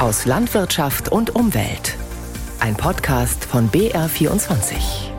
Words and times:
aus 0.00 0.24
Landwirtschaft 0.24 1.10
und 1.10 1.34
Umwelt. 1.34 1.98
Ein 2.58 2.74
Podcast 2.74 3.44
von 3.44 3.68
BR24. 3.68 5.10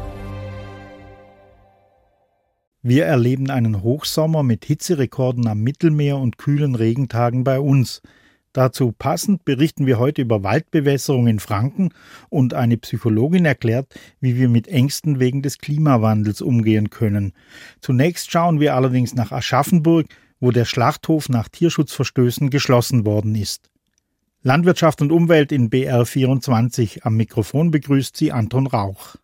Wir 2.81 3.05
erleben 3.05 3.51
einen 3.51 3.83
Hochsommer 3.83 4.41
mit 4.41 4.65
Hitzerekorden 4.65 5.47
am 5.47 5.59
Mittelmeer 5.59 6.17
und 6.17 6.39
kühlen 6.39 6.73
Regentagen 6.73 7.43
bei 7.43 7.59
uns. 7.59 8.01
Dazu 8.53 8.91
passend 8.91 9.45
berichten 9.45 9.85
wir 9.85 9.99
heute 9.99 10.23
über 10.23 10.41
Waldbewässerung 10.41 11.27
in 11.27 11.39
Franken 11.39 11.89
und 12.29 12.55
eine 12.55 12.77
Psychologin 12.77 13.45
erklärt, 13.45 13.93
wie 14.19 14.35
wir 14.35 14.49
mit 14.49 14.67
Ängsten 14.67 15.19
wegen 15.19 15.43
des 15.43 15.59
Klimawandels 15.59 16.41
umgehen 16.41 16.89
können. 16.89 17.33
Zunächst 17.81 18.31
schauen 18.31 18.59
wir 18.59 18.73
allerdings 18.73 19.13
nach 19.13 19.31
Aschaffenburg, 19.31 20.07
wo 20.39 20.49
der 20.49 20.65
Schlachthof 20.65 21.29
nach 21.29 21.49
Tierschutzverstößen 21.49 22.49
geschlossen 22.49 23.05
worden 23.05 23.35
ist. 23.35 23.70
Landwirtschaft 24.43 25.03
und 25.03 25.11
Umwelt 25.11 25.51
in 25.51 25.69
BR24. 25.69 27.03
Am 27.03 27.15
Mikrofon 27.15 27.69
begrüßt 27.69 28.17
sie 28.17 28.31
Anton 28.31 28.65
Rauch. 28.65 29.15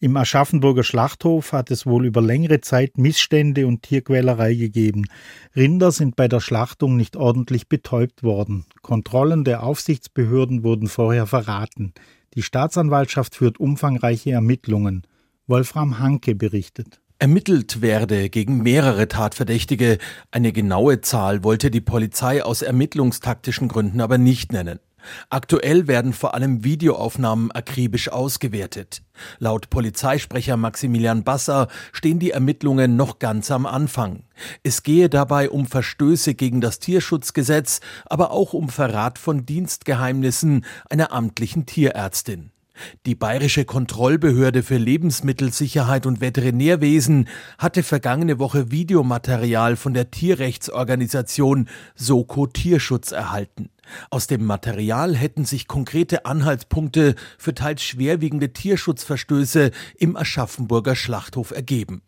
Im 0.00 0.16
Aschaffenburger 0.16 0.82
Schlachthof 0.82 1.52
hat 1.52 1.70
es 1.70 1.86
wohl 1.86 2.04
über 2.04 2.20
längere 2.20 2.60
Zeit 2.60 2.98
Missstände 2.98 3.68
und 3.68 3.84
Tierquälerei 3.84 4.54
gegeben. 4.54 5.06
Rinder 5.54 5.92
sind 5.92 6.16
bei 6.16 6.26
der 6.26 6.40
Schlachtung 6.40 6.96
nicht 6.96 7.16
ordentlich 7.16 7.68
betäubt 7.68 8.24
worden. 8.24 8.66
Kontrollen 8.82 9.44
der 9.44 9.62
Aufsichtsbehörden 9.62 10.64
wurden 10.64 10.88
vorher 10.88 11.26
verraten. 11.26 11.92
Die 12.34 12.42
Staatsanwaltschaft 12.42 13.36
führt 13.36 13.60
umfangreiche 13.60 14.32
Ermittlungen. 14.32 15.06
Wolfram 15.46 16.00
Hanke 16.00 16.34
berichtet. 16.34 17.00
Ermittelt 17.20 17.82
werde 17.82 18.30
gegen 18.30 18.62
mehrere 18.62 19.08
Tatverdächtige. 19.08 19.98
Eine 20.30 20.52
genaue 20.52 21.00
Zahl 21.00 21.42
wollte 21.42 21.68
die 21.68 21.80
Polizei 21.80 22.44
aus 22.44 22.62
ermittlungstaktischen 22.62 23.66
Gründen 23.66 24.00
aber 24.00 24.18
nicht 24.18 24.52
nennen. 24.52 24.78
Aktuell 25.28 25.88
werden 25.88 26.12
vor 26.12 26.34
allem 26.34 26.62
Videoaufnahmen 26.62 27.50
akribisch 27.50 28.08
ausgewertet. 28.08 29.02
Laut 29.40 29.68
Polizeisprecher 29.68 30.56
Maximilian 30.56 31.24
Basser 31.24 31.66
stehen 31.92 32.20
die 32.20 32.30
Ermittlungen 32.30 32.94
noch 32.94 33.18
ganz 33.18 33.50
am 33.50 33.66
Anfang. 33.66 34.22
Es 34.62 34.84
gehe 34.84 35.08
dabei 35.08 35.50
um 35.50 35.66
Verstöße 35.66 36.34
gegen 36.34 36.60
das 36.60 36.78
Tierschutzgesetz, 36.78 37.80
aber 38.06 38.30
auch 38.30 38.52
um 38.52 38.68
Verrat 38.68 39.18
von 39.18 39.44
Dienstgeheimnissen 39.44 40.64
einer 40.88 41.10
amtlichen 41.10 41.66
Tierärztin. 41.66 42.52
Die 43.06 43.14
Bayerische 43.14 43.64
Kontrollbehörde 43.64 44.62
für 44.62 44.76
Lebensmittelsicherheit 44.76 46.06
und 46.06 46.20
Veterinärwesen 46.20 47.28
hatte 47.58 47.82
vergangene 47.82 48.38
Woche 48.38 48.70
Videomaterial 48.70 49.76
von 49.76 49.94
der 49.94 50.10
Tierrechtsorganisation 50.10 51.68
Soko 51.94 52.46
Tierschutz 52.46 53.12
erhalten. 53.12 53.70
Aus 54.10 54.26
dem 54.26 54.44
Material 54.44 55.16
hätten 55.16 55.44
sich 55.44 55.66
konkrete 55.66 56.26
Anhaltspunkte 56.26 57.14
für 57.38 57.54
teils 57.54 57.82
schwerwiegende 57.82 58.52
Tierschutzverstöße 58.52 59.70
im 59.96 60.16
Aschaffenburger 60.16 60.94
Schlachthof 60.94 61.52
ergeben. 61.52 62.02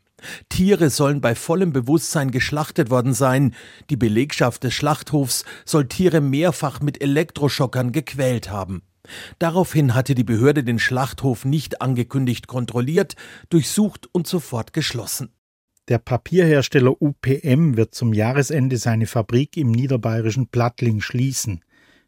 Tiere 0.48 0.90
sollen 0.90 1.20
bei 1.20 1.34
vollem 1.34 1.72
Bewusstsein 1.72 2.30
geschlachtet 2.30 2.90
worden 2.90 3.14
sein. 3.14 3.54
Die 3.88 3.96
Belegschaft 3.96 4.64
des 4.64 4.74
Schlachthofs 4.74 5.44
soll 5.64 5.88
Tiere 5.88 6.20
mehrfach 6.20 6.80
mit 6.80 7.00
Elektroschockern 7.00 7.92
gequält 7.92 8.50
haben. 8.50 8.82
Daraufhin 9.38 9.94
hatte 9.94 10.14
die 10.14 10.24
Behörde 10.24 10.64
den 10.64 10.78
Schlachthof 10.78 11.44
nicht 11.44 11.82
angekündigt 11.82 12.46
kontrolliert, 12.46 13.14
durchsucht 13.48 14.08
und 14.12 14.26
sofort 14.26 14.72
geschlossen. 14.72 15.30
Der 15.88 15.98
Papierhersteller 15.98 17.00
UPM 17.02 17.76
wird 17.76 17.94
zum 17.94 18.12
Jahresende 18.12 18.76
seine 18.76 19.06
Fabrik 19.06 19.56
im 19.56 19.72
niederbayerischen 19.72 20.46
Plattling 20.46 21.00
schließen. 21.00 21.64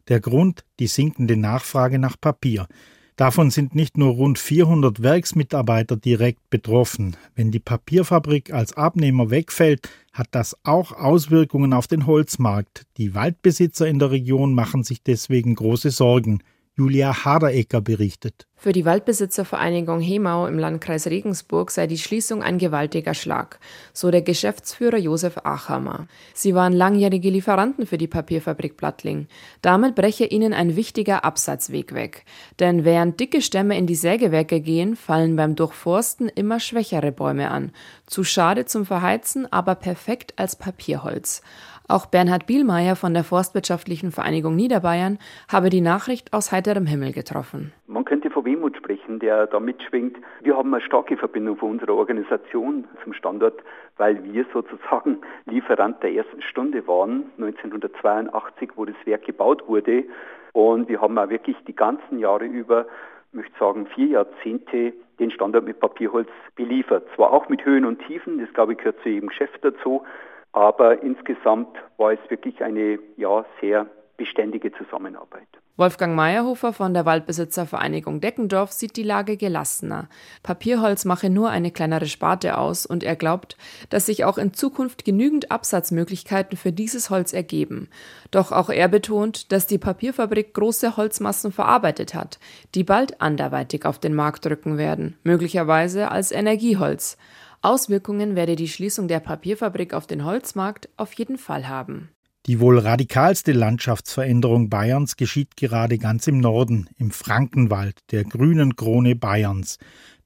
Der 0.07 0.19
Grund 0.19 0.63
die 0.79 0.87
sinkende 0.87 1.35
Nachfrage 1.35 1.99
nach 1.99 2.19
Papier. 2.19 2.67
Davon 3.15 3.51
sind 3.51 3.75
nicht 3.75 3.97
nur 3.97 4.13
rund 4.13 4.39
400 4.39 5.03
Werksmitarbeiter 5.03 5.97
direkt 5.97 6.49
betroffen. 6.49 7.15
Wenn 7.35 7.51
die 7.51 7.59
Papierfabrik 7.59 8.51
als 8.51 8.73
Abnehmer 8.73 9.29
wegfällt, 9.29 9.87
hat 10.13 10.29
das 10.31 10.57
auch 10.63 10.93
Auswirkungen 10.93 11.73
auf 11.73 11.87
den 11.87 12.07
Holzmarkt. 12.07 12.85
Die 12.97 13.13
Waldbesitzer 13.13 13.87
in 13.87 13.99
der 13.99 14.11
Region 14.11 14.53
machen 14.53 14.83
sich 14.83 15.03
deswegen 15.03 15.53
große 15.55 15.91
Sorgen. 15.91 16.41
Julia 16.75 17.23
Haderecker 17.23 17.81
berichtet. 17.81 18.47
Für 18.55 18.71
die 18.71 18.85
Waldbesitzervereinigung 18.85 19.99
Hemau 19.99 20.47
im 20.47 20.57
Landkreis 20.57 21.05
Regensburg 21.05 21.69
sei 21.69 21.85
die 21.85 21.97
Schließung 21.97 22.41
ein 22.41 22.57
gewaltiger 22.57 23.13
Schlag, 23.13 23.59
so 23.91 24.09
der 24.09 24.21
Geschäftsführer 24.21 24.97
Josef 24.97 25.37
Achammer. 25.43 26.07
Sie 26.33 26.55
waren 26.55 26.73
langjährige 26.73 27.29
Lieferanten 27.29 27.85
für 27.85 27.97
die 27.97 28.07
Papierfabrik 28.07 28.77
Plattling. 28.77 29.27
Damit 29.61 29.93
breche 29.95 30.25
ihnen 30.25 30.53
ein 30.53 30.75
wichtiger 30.75 31.25
Absatzweg 31.25 31.93
weg. 31.93 32.23
Denn 32.59 32.85
während 32.85 33.19
dicke 33.19 33.41
Stämme 33.41 33.77
in 33.77 33.85
die 33.85 33.95
Sägewerke 33.95 34.61
gehen, 34.61 34.95
fallen 34.95 35.35
beim 35.35 35.55
Durchforsten 35.55 36.29
immer 36.29 36.61
schwächere 36.61 37.11
Bäume 37.11 37.51
an. 37.51 37.71
Zu 38.07 38.23
schade 38.23 38.65
zum 38.65 38.85
Verheizen, 38.85 39.51
aber 39.51 39.75
perfekt 39.75 40.33
als 40.37 40.55
Papierholz. 40.55 41.41
Auch 41.89 42.05
Bernhard 42.05 42.47
Bielmeier 42.47 42.95
von 42.95 43.13
der 43.13 43.23
Forstwirtschaftlichen 43.23 44.11
Vereinigung 44.11 44.55
Niederbayern 44.55 45.19
habe 45.51 45.69
die 45.69 45.81
Nachricht 45.81 46.33
aus 46.33 46.51
heiterem 46.51 46.85
Himmel 46.85 47.11
getroffen. 47.11 47.73
Man 47.87 48.05
könnte 48.05 48.29
von 48.29 48.45
Wehmut 48.45 48.77
sprechen, 48.77 49.19
der 49.19 49.47
da 49.47 49.59
mitschwingt. 49.59 50.17
Wir 50.41 50.55
haben 50.55 50.73
eine 50.73 50.83
starke 50.83 51.17
Verbindung 51.17 51.57
von 51.57 51.71
unserer 51.71 51.93
Organisation 51.93 52.85
zum 53.03 53.13
Standort, 53.13 53.61
weil 53.97 54.23
wir 54.23 54.45
sozusagen 54.53 55.19
Lieferant 55.45 56.01
der 56.01 56.13
ersten 56.13 56.41
Stunde 56.41 56.87
waren, 56.87 57.25
1982, 57.37 58.71
wo 58.75 58.85
das 58.85 58.95
Werk 59.05 59.25
gebaut 59.25 59.67
wurde. 59.67 60.05
Und 60.53 60.87
wir 60.87 61.01
haben 61.01 61.17
auch 61.17 61.29
wirklich 61.29 61.57
die 61.67 61.75
ganzen 61.75 62.19
Jahre 62.19 62.45
über 62.45 62.85
ich 63.33 63.37
möchte 63.37 63.57
sagen, 63.59 63.87
vier 63.87 64.07
Jahrzehnte 64.09 64.93
den 65.19 65.31
Standort 65.31 65.65
mit 65.65 65.79
Papierholz 65.79 66.29
beliefert. 66.55 67.07
Zwar 67.15 67.33
auch 67.33 67.49
mit 67.49 67.65
Höhen 67.65 67.83
und 67.83 67.97
Tiefen, 68.05 68.39
das 68.39 68.53
glaube 68.53 68.73
ich 68.73 68.77
gehört 68.77 69.01
zu 69.01 69.09
jedem 69.09 69.29
Geschäft 69.29 69.57
dazu, 69.63 70.03
aber 70.53 71.01
insgesamt 71.03 71.75
war 71.97 72.13
es 72.13 72.19
wirklich 72.29 72.63
eine 72.63 72.99
ja, 73.17 73.45
sehr 73.59 73.87
beständige 74.17 74.71
Zusammenarbeit. 74.71 75.47
Wolfgang 75.75 76.15
Meyerhofer 76.15 76.71
von 76.71 76.93
der 76.93 77.07
Waldbesitzervereinigung 77.07 78.21
Deckendorf 78.21 78.71
sieht 78.71 78.95
die 78.95 79.01
Lage 79.01 79.37
gelassener. 79.37 80.07
Papierholz 80.43 81.03
mache 81.03 81.31
nur 81.31 81.49
eine 81.49 81.71
kleinere 81.71 82.05
Sparte 82.05 82.59
aus 82.59 82.85
und 82.85 83.03
er 83.03 83.15
glaubt, 83.15 83.57
dass 83.89 84.05
sich 84.05 84.23
auch 84.23 84.37
in 84.37 84.53
Zukunft 84.53 85.03
genügend 85.03 85.49
Absatzmöglichkeiten 85.49 86.57
für 86.57 86.71
dieses 86.71 87.09
Holz 87.09 87.33
ergeben. 87.33 87.89
Doch 88.29 88.51
auch 88.51 88.69
er 88.69 88.87
betont, 88.87 89.51
dass 89.51 89.65
die 89.65 89.79
Papierfabrik 89.79 90.53
große 90.53 90.95
Holzmassen 90.95 91.51
verarbeitet 91.51 92.13
hat, 92.13 92.37
die 92.75 92.83
bald 92.83 93.19
anderweitig 93.19 93.85
auf 93.85 93.97
den 93.97 94.13
Markt 94.13 94.45
drücken 94.45 94.77
werden, 94.77 95.17
möglicherweise 95.23 96.11
als 96.11 96.31
Energieholz. 96.31 97.17
Auswirkungen 97.63 98.35
werde 98.35 98.57
die 98.57 98.67
Schließung 98.67 99.07
der 99.07 99.21
Papierfabrik 99.21 99.93
auf 99.93 100.05
den 100.05 100.25
Holzmarkt 100.25 100.89
auf 100.97 101.13
jeden 101.13 101.37
Fall 101.37 101.69
haben. 101.69 102.09
Die 102.45 102.59
wohl 102.59 102.77
radikalste 102.77 103.53
Landschaftsveränderung 103.53 104.69
Bayerns 104.69 105.15
geschieht 105.15 105.55
gerade 105.55 105.97
ganz 105.97 106.27
im 106.27 106.41
Norden, 106.41 106.89
im 106.97 107.09
Frankenwald, 107.11 107.99
der 108.11 108.25
grünen 108.25 108.75
Krone 108.75 109.15
Bayerns. 109.15 109.77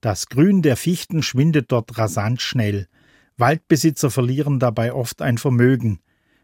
Das 0.01 0.29
Grün 0.29 0.63
der 0.63 0.77
Fichten 0.77 1.21
schwindet 1.21 1.71
dort 1.71 1.95
rasant 1.99 2.41
schnell. 2.41 2.87
Waldbesitzer 3.37 4.09
verlieren 4.09 4.57
dabei 4.57 4.93
oft 4.93 5.21
ein 5.21 5.37
Vermögen. 5.37 5.99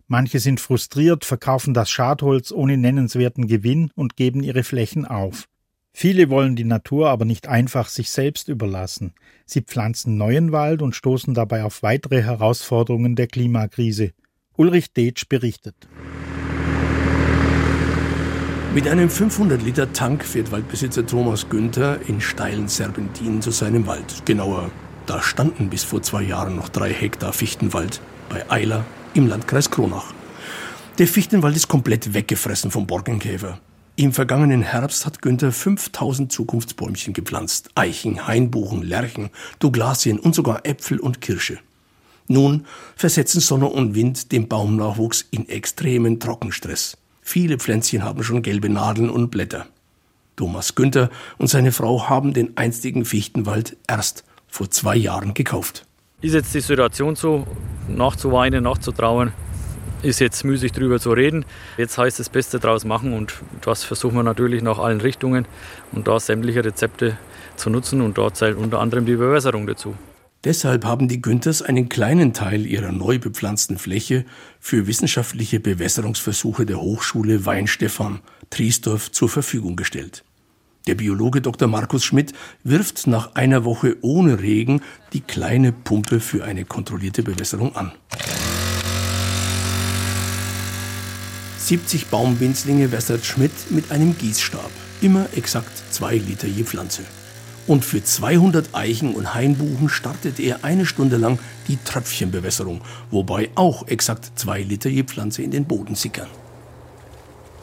Manche 0.06 0.40
sind 0.40 0.60
frustriert, 0.60 1.26
verkaufen 1.26 1.74
das 1.74 1.90
Schadholz 1.90 2.52
ohne 2.52 2.78
nennenswerten 2.78 3.48
Gewinn 3.48 3.90
und 3.96 4.16
geben 4.16 4.44
ihre 4.44 4.64
Flächen 4.64 5.06
auf. 5.06 5.48
Viele 5.96 6.30
wollen 6.30 6.56
die 6.56 6.64
Natur 6.64 7.10
aber 7.10 7.24
nicht 7.24 7.48
einfach 7.48 7.88
sich 7.88 8.10
selbst 8.10 8.50
überlassen. 8.50 9.14
Sie 9.46 9.62
pflanzen 9.62 10.18
neuen 10.18 10.52
Wald 10.52 10.82
und 10.82 10.96
stoßen 10.96 11.36
dabei 11.36 11.64
auf 11.64 11.84
weitere 11.84 12.24
Herausforderungen 12.24 13.16
der 13.16 13.28
Klimakrise. 13.28 14.12
Ulrich 14.58 14.92
Detsch 14.94 15.30
berichtet. 15.30 15.76
Mit 18.74 18.88
einem 18.88 19.08
500-Liter-Tank 19.08 20.26
fährt 20.26 20.52
Waldbesitzer 20.52 21.06
Thomas 21.06 21.48
Günther 21.48 22.00
in 22.08 22.20
steilen 22.20 22.68
Serpentinen 22.68 23.44
zu 23.44 23.52
seinem 23.52 23.86
Wald. 23.86 24.26
Genauer, 24.26 24.72
da 25.06 25.22
standen 25.22 25.70
bis 25.70 25.84
vor 25.84 26.02
zwei 26.02 26.24
Jahren 26.24 26.56
noch 26.56 26.70
drei 26.70 26.92
Hektar 26.92 27.34
Fichtenwald 27.34 28.02
bei 28.30 28.50
Eiler 28.50 28.84
im 29.14 29.28
Landkreis 29.28 29.70
Kronach. 29.70 30.12
Der 30.98 31.08
Fichtenwald 31.08 31.56
ist 31.56 31.68
komplett 31.68 32.16
weggefressen 32.16 32.72
vom 32.72 32.88
Borkenkäfer. 32.88 33.60
Im 33.96 34.12
vergangenen 34.12 34.64
Herbst 34.64 35.06
hat 35.06 35.22
Günther 35.22 35.52
5000 35.52 36.32
Zukunftsbäumchen 36.32 37.14
gepflanzt. 37.14 37.70
Eichen, 37.76 38.26
Hainbuchen, 38.26 38.82
Lärchen, 38.82 39.30
Douglasien 39.60 40.18
und 40.18 40.34
sogar 40.34 40.66
Äpfel 40.66 41.00
und 41.00 41.22
Kirsche. 41.22 41.60
Nun 42.28 42.66
versetzen 42.96 43.40
Sonne 43.40 43.68
und 43.68 43.94
Wind 43.94 44.32
den 44.32 44.48
Baumnachwuchs 44.48 45.26
in 45.30 45.48
extremen 45.48 46.20
Trockenstress. 46.20 46.98
Viele 47.22 47.60
Pflänzchen 47.60 48.04
haben 48.04 48.24
schon 48.24 48.42
gelbe 48.42 48.68
Nadeln 48.68 49.12
und 49.12 49.30
Blätter. 49.30 49.68
Thomas 50.38 50.74
Günther 50.74 51.12
und 51.38 51.48
seine 51.48 51.72
Frau 51.72 52.10
haben 52.10 52.34
den 52.34 52.58
einstigen 52.58 53.06
Fichtenwald 53.06 53.78
erst 53.88 54.24
vor 54.48 54.72
zwei 54.72 54.96
Jahren 54.96 55.36
gekauft. 55.36 55.86
Ist 56.22 56.34
jetzt 56.34 56.56
die 56.56 56.62
Situation 56.62 57.16
so, 57.16 57.46
nachzuweinen, 57.88 58.64
nachzutrauen? 58.64 59.34
Ist 60.04 60.20
jetzt 60.20 60.44
müßig 60.44 60.72
drüber 60.74 61.00
zu 61.00 61.12
reden. 61.12 61.46
Jetzt 61.78 61.98
heißt 61.98 62.20
es 62.20 62.30
Beste 62.30 62.60
draus 62.60 62.86
machen 62.86 63.14
und 63.14 63.34
das 63.62 63.84
versuchen 63.84 64.16
wir 64.16 64.24
natürlich 64.24 64.62
nach 64.62 64.80
allen 64.80 65.02
Richtungen 65.02 65.48
und 65.92 66.08
da 66.08 66.20
sämtliche 66.20 66.64
Rezepte 66.64 67.18
zu 67.56 67.70
nutzen 67.70 68.02
und 68.02 68.18
dort 68.18 68.38
zählt 68.38 68.58
unter 68.58 68.80
anderem 68.80 69.06
die 69.06 69.16
Bewässerung 69.16 69.66
dazu. 69.66 69.96
Deshalb 70.44 70.84
haben 70.84 71.08
die 71.08 71.22
Günthers 71.22 71.62
einen 71.62 71.88
kleinen 71.88 72.34
Teil 72.34 72.66
ihrer 72.66 72.92
neu 72.92 73.18
bepflanzten 73.18 73.78
Fläche 73.78 74.26
für 74.60 74.88
wissenschaftliche 74.88 75.62
Bewässerungsversuche 75.62 76.66
der 76.66 76.82
Hochschule 76.82 77.46
Weinstefan 77.46 78.20
Triesdorf 78.50 79.10
zur 79.12 79.30
Verfügung 79.30 79.78
gestellt. 79.78 80.26
Der 80.86 80.96
Biologe 80.96 81.40
Dr. 81.40 81.70
Markus 81.70 82.04
Schmidt 82.04 82.34
wirft 82.66 83.08
nach 83.08 83.36
einer 83.36 83.64
Woche 83.64 83.96
ohne 84.02 84.42
Regen 84.42 84.82
die 85.14 85.22
kleine 85.22 85.72
Pumpe 85.72 86.20
für 86.20 86.44
eine 86.44 86.66
kontrollierte 86.66 87.24
Bewässerung 87.24 87.74
an. 87.78 87.94
70 91.68 92.08
Baumwinzlinge 92.08 92.92
wässert 92.92 93.24
Schmidt 93.26 93.52
mit 93.70 93.90
einem 93.90 94.18
Gießstab, 94.18 94.70
immer 95.02 95.28
exakt 95.34 95.72
zwei 95.92 96.18
Liter 96.18 96.48
je 96.48 96.64
Pflanze. 96.64 97.04
Und 97.68 97.86
für 97.86 98.04
200 98.04 98.76
Eichen 98.76 99.16
und 99.16 99.34
Hainbuchen 99.34 99.88
startet 99.88 100.42
er 100.42 100.66
eine 100.66 100.86
Stunde 100.86 101.16
lang 101.16 101.40
die 101.70 101.78
Tröpfchenbewässerung, 101.78 102.82
wobei 103.12 103.50
auch 103.56 103.88
exakt 103.88 104.34
zwei 104.36 104.62
Liter 104.62 104.90
je 104.90 105.04
Pflanze 105.04 105.42
in 105.42 105.52
den 105.52 105.64
Boden 105.64 105.96
sickern. 105.96 106.28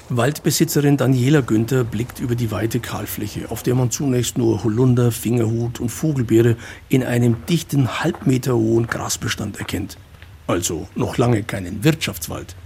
Waldbesitzerin 0.08 0.96
Daniela 0.96 1.42
Günther 1.42 1.84
blickt 1.84 2.20
über 2.20 2.34
die 2.34 2.50
weite 2.50 2.80
Kahlfläche, 2.80 3.50
auf 3.50 3.62
der 3.62 3.74
man 3.74 3.90
zunächst 3.90 4.38
nur 4.38 4.64
Holunder, 4.64 5.12
Fingerhut 5.12 5.78
und 5.78 5.90
Vogelbeere 5.90 6.56
in 6.88 7.04
einem 7.04 7.36
dichten, 7.50 8.02
halbmeter 8.02 8.54
hohen 8.54 8.86
Grasbestand 8.86 9.58
erkennt. 9.58 9.98
Also 10.46 10.88
noch 10.94 11.18
lange 11.18 11.42
keinen 11.42 11.84
Wirtschaftswald. 11.84 12.56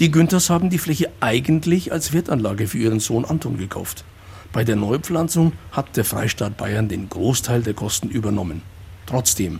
Die 0.00 0.12
Günthers 0.12 0.48
haben 0.48 0.70
die 0.70 0.78
Fläche 0.78 1.10
eigentlich 1.18 1.90
als 1.90 2.12
Wirtanlage 2.12 2.68
für 2.68 2.78
ihren 2.78 3.00
Sohn 3.00 3.24
Anton 3.24 3.58
gekauft. 3.58 4.04
Bei 4.52 4.62
der 4.62 4.76
Neupflanzung 4.76 5.54
hat 5.72 5.96
der 5.96 6.04
Freistaat 6.04 6.56
Bayern 6.56 6.88
den 6.88 7.08
Großteil 7.08 7.62
der 7.62 7.74
Kosten 7.74 8.08
übernommen. 8.08 8.62
Trotzdem, 9.06 9.58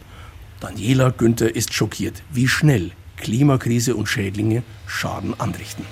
Daniela 0.61 1.11
Günther 1.11 1.57
ist 1.57 1.75
schockiert, 1.75 2.23
wie 2.31 2.47
schnell 2.47 2.93
Klimakrise 3.17 3.97
und 3.97 4.07
Schädlinge 4.07 4.63
Schaden 4.87 5.35
anrichten. 5.41 5.85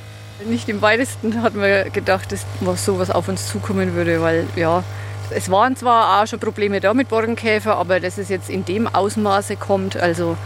Nicht 0.49 0.69
im 0.69 0.81
weitesten 0.81 1.42
hatten 1.42 1.60
wir 1.60 1.90
gedacht, 1.90 2.31
dass 2.31 2.46
sowas 2.84 3.10
auf 3.10 3.28
uns 3.28 3.49
zukommen 3.49 3.94
würde, 3.94 4.20
weil 4.20 4.46
ja, 4.54 4.84
es 5.31 5.50
waren 5.50 5.75
zwar 5.75 6.22
auch 6.22 6.26
schon 6.28 6.38
Probleme 6.38 6.78
da 6.78 6.94
mit 6.94 7.08
Borkenkäfer, 7.08 7.76
aber 7.76 7.99
dass 7.99 8.16
es 8.16 8.28
jetzt 8.28 8.49
in 8.49 8.64
dem 8.64 8.87
Ausmaße 8.87 9.56
kommt, 9.56 9.96
also 9.96 10.37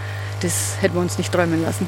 das 0.41 0.76
hätten 0.81 0.94
wir 0.94 1.03
uns 1.03 1.19
nicht 1.19 1.31
träumen 1.31 1.61
lassen. 1.61 1.87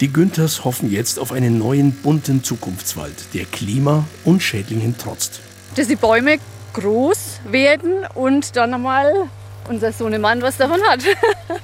Die 0.00 0.10
Günthers 0.10 0.64
hoffen 0.64 0.90
jetzt 0.90 1.18
auf 1.18 1.30
einen 1.30 1.58
neuen 1.58 1.92
bunten 1.92 2.42
Zukunftswald, 2.42 3.34
der 3.34 3.44
Klima 3.44 4.06
und 4.24 4.42
Schädlingen 4.42 4.96
trotzt. 4.96 5.40
Dass 5.76 5.88
die 5.88 5.96
Bäume 5.96 6.38
groß 6.72 7.40
werden 7.50 8.06
und 8.14 8.56
dann 8.56 8.72
einmal 8.72 9.28
unser 9.68 9.92
Sohnemann 9.92 10.40
was 10.40 10.56
davon 10.56 10.80
hat. 10.88 11.00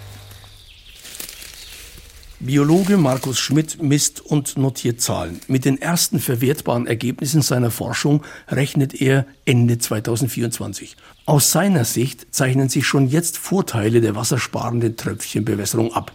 Biologe 2.38 2.98
Markus 2.98 3.38
Schmidt 3.38 3.82
misst 3.82 4.20
und 4.20 4.58
notiert 4.58 5.00
Zahlen. 5.00 5.40
Mit 5.48 5.64
den 5.64 5.80
ersten 5.80 6.20
verwertbaren 6.20 6.86
Ergebnissen 6.86 7.40
seiner 7.40 7.70
Forschung 7.70 8.22
rechnet 8.48 9.00
er 9.00 9.24
Ende 9.46 9.78
2024. 9.78 10.98
Aus 11.24 11.50
seiner 11.52 11.86
Sicht 11.86 12.34
zeichnen 12.34 12.68
sich 12.68 12.86
schon 12.86 13.08
jetzt 13.08 13.38
Vorteile 13.38 14.02
der 14.02 14.14
wassersparenden 14.14 14.98
Tröpfchenbewässerung 14.98 15.94
ab. 15.94 16.12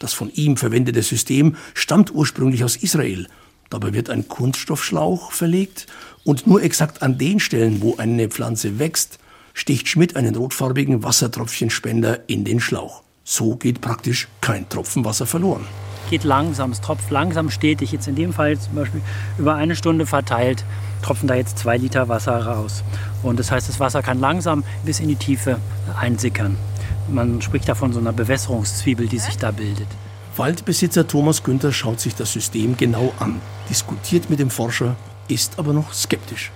Das 0.00 0.12
von 0.12 0.32
ihm 0.32 0.56
verwendete 0.56 1.02
System 1.02 1.54
stammt 1.74 2.12
ursprünglich 2.12 2.64
aus 2.64 2.74
Israel. 2.74 3.28
Dabei 3.68 3.92
wird 3.94 4.10
ein 4.10 4.26
Kunststoffschlauch 4.26 5.30
verlegt 5.30 5.86
und 6.24 6.48
nur 6.48 6.62
exakt 6.64 7.02
an 7.02 7.18
den 7.18 7.38
Stellen, 7.38 7.80
wo 7.82 7.96
eine 7.98 8.28
Pflanze 8.28 8.80
wächst, 8.80 9.20
sticht 9.54 9.86
Schmidt 9.86 10.16
einen 10.16 10.34
rotfarbigen 10.34 11.04
Wassertröpfchenspender 11.04 12.28
in 12.28 12.44
den 12.44 12.58
Schlauch. 12.58 13.02
So 13.22 13.54
geht 13.54 13.80
praktisch 13.80 14.26
kein 14.40 14.68
Tropfen 14.68 15.04
Wasser 15.04 15.26
verloren. 15.26 15.66
Geht 16.08 16.24
langsam, 16.24 16.72
es 16.72 16.80
tropft 16.80 17.10
langsam 17.10 17.50
stetig. 17.50 17.92
Jetzt 17.92 18.08
in 18.08 18.16
dem 18.16 18.32
Fall 18.32 18.58
zum 18.58 18.74
Beispiel 18.74 19.02
über 19.38 19.54
eine 19.54 19.76
Stunde 19.76 20.06
verteilt 20.06 20.64
tropfen 21.02 21.28
da 21.28 21.34
jetzt 21.34 21.58
zwei 21.58 21.76
Liter 21.76 22.08
Wasser 22.08 22.44
raus. 22.44 22.82
Und 23.22 23.38
das 23.38 23.50
heißt, 23.50 23.68
das 23.68 23.80
Wasser 23.80 24.02
kann 24.02 24.18
langsam 24.18 24.64
bis 24.84 25.00
in 25.00 25.08
die 25.08 25.16
Tiefe 25.16 25.58
einsickern. 25.98 26.56
Man 27.10 27.42
spricht 27.42 27.68
da 27.68 27.74
von 27.74 27.92
so 27.92 27.98
einer 27.98 28.12
Bewässerungszwiebel, 28.12 29.08
die 29.08 29.18
sich 29.18 29.36
da 29.36 29.50
bildet. 29.50 29.88
Waldbesitzer 30.36 31.06
Thomas 31.06 31.42
Günther 31.42 31.72
schaut 31.72 32.00
sich 32.00 32.14
das 32.14 32.32
System 32.32 32.76
genau 32.76 33.12
an, 33.18 33.40
diskutiert 33.68 34.30
mit 34.30 34.38
dem 34.38 34.50
Forscher, 34.50 34.96
ist 35.28 35.58
aber 35.58 35.72
noch 35.72 35.92
skeptisch. 35.92 36.50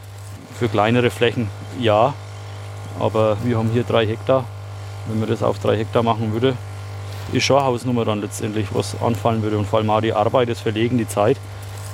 Für 0.59 0.69
kleinere 0.69 1.11
Flächen 1.11 1.49
ja, 1.81 2.15
aber 3.01 3.37
wir 3.45 3.59
haben 3.59 3.71
hier 3.71 3.83
drei 3.83 4.07
Hektar 4.07 4.45
wenn 5.07 5.21
man 5.21 5.29
das 5.29 5.43
auf 5.43 5.59
drei 5.59 5.77
Hektar 5.77 6.03
machen 6.03 6.33
würde, 6.33 6.57
ist 7.33 7.45
schon 7.45 7.57
eine 7.57 7.67
Hausnummer 7.67 8.05
dann 8.05 8.21
letztendlich, 8.21 8.67
was 8.73 9.01
anfallen 9.01 9.43
würde. 9.43 9.59
Und 9.59 9.67
vor 9.67 9.79
allem 9.79 9.91
auch 9.91 10.01
die 10.01 10.13
Arbeit, 10.13 10.49
das 10.49 10.61
Verlegen, 10.61 10.99
die 10.99 11.09
Zeit 11.09 11.37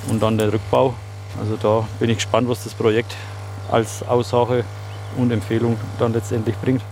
und 0.08 0.22
dann 0.22 0.38
der 0.38 0.52
Rückbau. 0.52 0.94
Also 1.40 1.56
da 1.56 1.86
bin 1.98 2.10
ich 2.10 2.18
gespannt, 2.18 2.48
was 2.48 2.64
das 2.64 2.74
Projekt 2.74 3.14
als 3.70 4.02
Aussage 4.02 4.64
und 5.16 5.30
Empfehlung 5.30 5.76
dann 5.98 6.12
letztendlich 6.12 6.56
bringt. 6.56 6.82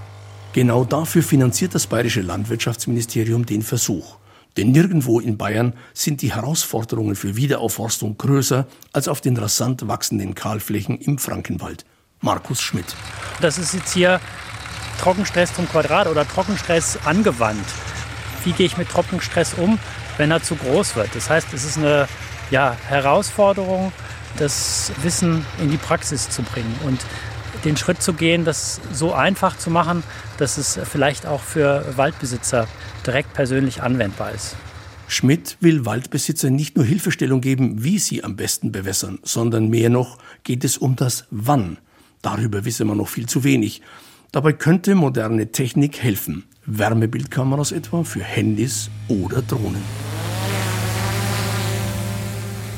Genau 0.52 0.84
dafür 0.84 1.22
finanziert 1.22 1.74
das 1.74 1.86
Bayerische 1.86 2.22
Landwirtschaftsministerium 2.22 3.44
den 3.44 3.62
Versuch. 3.62 4.16
Denn 4.56 4.72
nirgendwo 4.72 5.20
in 5.20 5.36
Bayern 5.36 5.74
sind 5.92 6.22
die 6.22 6.34
Herausforderungen 6.34 7.14
für 7.14 7.36
Wiederaufforstung 7.36 8.16
größer 8.18 8.66
als 8.92 9.06
auf 9.06 9.20
den 9.20 9.36
rasant 9.36 9.86
wachsenden 9.86 10.34
Kahlflächen 10.34 10.98
im 10.98 11.18
Frankenwald. 11.18 11.84
Markus 12.20 12.60
Schmidt. 12.60 12.96
Das 13.40 13.58
ist 13.58 13.74
jetzt 13.74 13.92
hier 13.92 14.20
Trockenstress 15.00 15.54
zum 15.54 15.68
Quadrat 15.68 16.08
oder 16.08 16.26
Trockenstress 16.26 16.98
angewandt. 17.04 17.64
Wie 18.42 18.52
gehe 18.52 18.66
ich 18.66 18.76
mit 18.76 18.88
Trockenstress 18.88 19.54
um, 19.54 19.78
wenn 20.16 20.30
er 20.30 20.42
zu 20.42 20.56
groß 20.56 20.96
wird? 20.96 21.14
Das 21.14 21.30
heißt, 21.30 21.52
es 21.52 21.64
ist 21.64 21.78
eine 21.78 22.08
ja, 22.50 22.76
Herausforderung, 22.88 23.92
das 24.38 24.92
Wissen 25.02 25.44
in 25.60 25.70
die 25.70 25.76
Praxis 25.76 26.30
zu 26.30 26.42
bringen 26.42 26.74
und 26.84 27.00
den 27.64 27.76
Schritt 27.76 28.02
zu 28.02 28.12
gehen, 28.12 28.44
das 28.44 28.80
so 28.92 29.12
einfach 29.12 29.58
zu 29.58 29.70
machen, 29.70 30.02
dass 30.38 30.58
es 30.58 30.78
vielleicht 30.84 31.26
auch 31.26 31.40
für 31.40 31.84
Waldbesitzer 31.96 32.68
direkt 33.06 33.34
persönlich 33.34 33.82
anwendbar 33.82 34.32
ist. 34.32 34.56
Schmidt 35.08 35.56
will 35.60 35.86
Waldbesitzer 35.86 36.50
nicht 36.50 36.76
nur 36.76 36.84
Hilfestellung 36.84 37.40
geben, 37.40 37.82
wie 37.82 37.98
sie 37.98 38.22
am 38.22 38.36
besten 38.36 38.72
bewässern, 38.72 39.18
sondern 39.22 39.68
mehr 39.68 39.88
noch 39.88 40.18
geht 40.44 40.64
es 40.64 40.76
um 40.76 40.96
das 40.96 41.24
Wann. 41.30 41.78
Darüber 42.20 42.64
wisse 42.64 42.84
man 42.84 42.98
noch 42.98 43.08
viel 43.08 43.26
zu 43.26 43.42
wenig. 43.42 43.80
Dabei 44.32 44.52
könnte 44.52 44.94
moderne 44.94 45.50
Technik 45.50 45.98
helfen. 46.02 46.44
Wärmebildkameras 46.66 47.72
etwa 47.72 48.04
für 48.04 48.22
Handys 48.22 48.90
oder 49.08 49.40
Drohnen. 49.40 49.82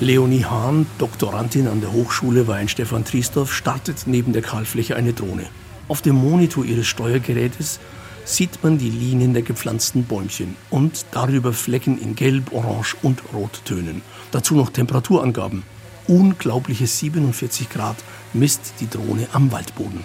Leonie 0.02 0.46
Hahn, 0.46 0.86
Doktorandin 0.96 1.68
an 1.68 1.82
der 1.82 1.92
Hochschule 1.92 2.48
Weinstefan 2.48 3.04
Triesdorf, 3.04 3.52
startet 3.52 4.06
neben 4.06 4.32
der 4.32 4.40
Kahlfläche 4.40 4.96
eine 4.96 5.12
Drohne. 5.12 5.44
Auf 5.88 6.00
dem 6.00 6.16
Monitor 6.16 6.64
ihres 6.64 6.86
Steuergerätes 6.86 7.80
sieht 8.24 8.64
man 8.64 8.78
die 8.78 8.88
Linien 8.88 9.34
der 9.34 9.42
gepflanzten 9.42 10.04
Bäumchen 10.04 10.56
und 10.70 11.04
darüber 11.10 11.52
Flecken 11.52 12.00
in 12.00 12.14
Gelb, 12.14 12.50
Orange 12.54 12.96
und 13.02 13.20
Rottönen. 13.34 14.00
Dazu 14.30 14.54
noch 14.54 14.70
Temperaturangaben. 14.70 15.64
Unglaubliche 16.08 16.86
47 16.86 17.68
Grad 17.68 17.96
misst 18.32 18.72
die 18.80 18.88
Drohne 18.88 19.28
am 19.32 19.52
Waldboden 19.52 20.02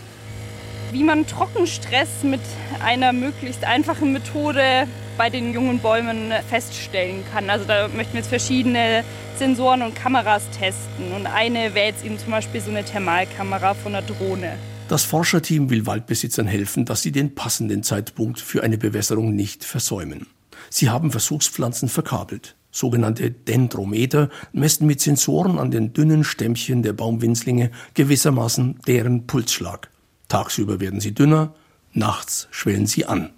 wie 0.96 1.04
man 1.04 1.28
Trockenstress 1.28 2.24
mit 2.24 2.40
einer 2.82 3.12
möglichst 3.12 3.66
einfachen 3.66 4.14
Methode 4.14 4.88
bei 5.18 5.30
den 5.30 5.52
jungen 5.54 5.80
Bäumen 5.80 6.32
feststellen 6.50 7.22
kann. 7.34 7.50
Also 7.50 7.66
da 7.66 7.90
möchten 7.90 8.14
wir 8.14 8.22
jetzt 8.22 8.30
verschiedene 8.30 9.04
Sensoren 9.38 9.82
und 9.82 9.94
Kameras 9.94 10.44
testen. 10.58 11.12
Und 11.14 11.28
eine 11.28 11.76
wäre 11.76 11.88
jetzt 11.88 12.06
eben 12.06 12.18
zum 12.18 12.32
Beispiel 12.32 12.62
so 12.62 12.70
eine 12.70 12.86
Thermalkamera 12.86 13.74
von 13.74 13.94
einer 13.94 14.08
Drohne. 14.08 14.54
Das 14.88 15.04
Forscherteam 15.04 15.70
will 15.70 15.86
Waldbesitzern 15.86 16.48
helfen, 16.48 16.86
dass 16.86 17.02
sie 17.02 17.12
den 17.12 17.36
passenden 17.36 17.84
Zeitpunkt 17.84 18.40
für 18.40 18.64
eine 18.64 18.78
Bewässerung 18.78 19.36
nicht 19.36 19.66
versäumen. 19.66 20.28
Sie 20.70 20.90
haben 20.90 21.12
Versuchspflanzen 21.12 21.90
verkabelt. 21.90 22.56
Sogenannte 22.72 23.32
Dendrometer 23.32 24.30
messen 24.54 24.88
mit 24.88 25.02
Sensoren 25.02 25.60
an 25.60 25.72
den 25.72 25.92
dünnen 25.92 26.24
Stämmchen 26.24 26.84
der 26.84 26.94
Baumwinzlinge 26.94 27.72
gewissermaßen 27.96 28.80
deren 28.88 29.28
Pulsschlag. 29.28 29.90
Tagsüber 30.28 30.80
werden 30.80 31.00
sie 31.00 31.14
dünner, 31.14 31.54
nachts 31.94 32.48
schwellen 32.52 32.88
sie 32.88 33.06
an. 33.06 33.32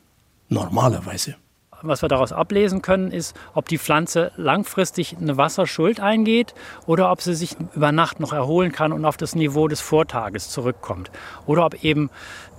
Normalerweise. 0.49 1.35
was 1.83 2.01
wir 2.01 2.09
daraus 2.09 2.31
ablesen 2.31 2.81
können, 2.81 3.11
ist, 3.11 3.35
ob 3.53 3.67
die 3.67 3.77
Pflanze 3.77 4.31
langfristig 4.35 5.15
eine 5.17 5.37
Wasserschuld 5.37 5.99
eingeht 5.99 6.55
oder 6.85 7.11
ob 7.11 7.21
sie 7.21 7.35
sich 7.35 7.55
über 7.75 7.91
Nacht 7.91 8.19
noch 8.19 8.33
erholen 8.33 8.71
kann 8.71 8.91
und 8.91 9.05
auf 9.05 9.17
das 9.17 9.35
Niveau 9.35 9.67
des 9.67 9.81
Vortages 9.81 10.49
zurückkommt. 10.49 11.11
Oder 11.45 11.65
ob 11.65 11.83
eben 11.83 12.09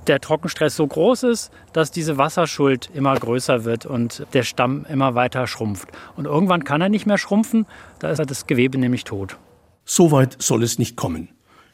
der 0.06 0.20
Trockenstress 0.20 0.76
so 0.76 0.87
groß 0.87 1.25
ist, 1.25 1.50
dass 1.73 1.90
diese 1.90 2.16
Wasserschuld 2.16 2.90
immer 2.94 3.14
größer 3.14 3.64
wird 3.64 3.87
und 3.87 4.26
der 4.35 4.42
Stamm 4.42 4.87
immer 4.88 5.14
weiter 5.14 5.47
schrumpft. 5.47 5.88
Und 6.16 6.26
irgendwann 6.26 6.64
kann 6.64 6.80
er 6.80 6.88
nicht 6.88 7.06
mehr 7.06 7.18
schrumpfen, 7.18 7.66
da 7.99 8.11
ist 8.11 8.18
das 8.18 8.47
Gewebe 8.47 8.78
nämlich 8.78 9.04
tot. 9.04 9.37
So 9.85 10.12
weit 10.12 10.37
soll 10.38 10.62
es 10.62 10.78
nicht 10.78 10.97
kommen. 10.97 11.30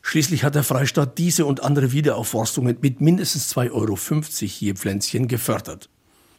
Schließlich 0.06 0.44
hat 0.44 0.54
der 0.54 0.64
Freistaat 0.64 1.16
diese 1.16 1.46
und 1.46 1.62
andere 1.62 1.90
Wiederaufforstungen 1.90 2.76
mit 2.82 3.00
mindestens 3.00 3.56
2,50 3.56 3.72
Euro 3.72 3.96
je 4.60 4.74
Pflänzchen 4.74 5.28
gefördert. 5.28 5.88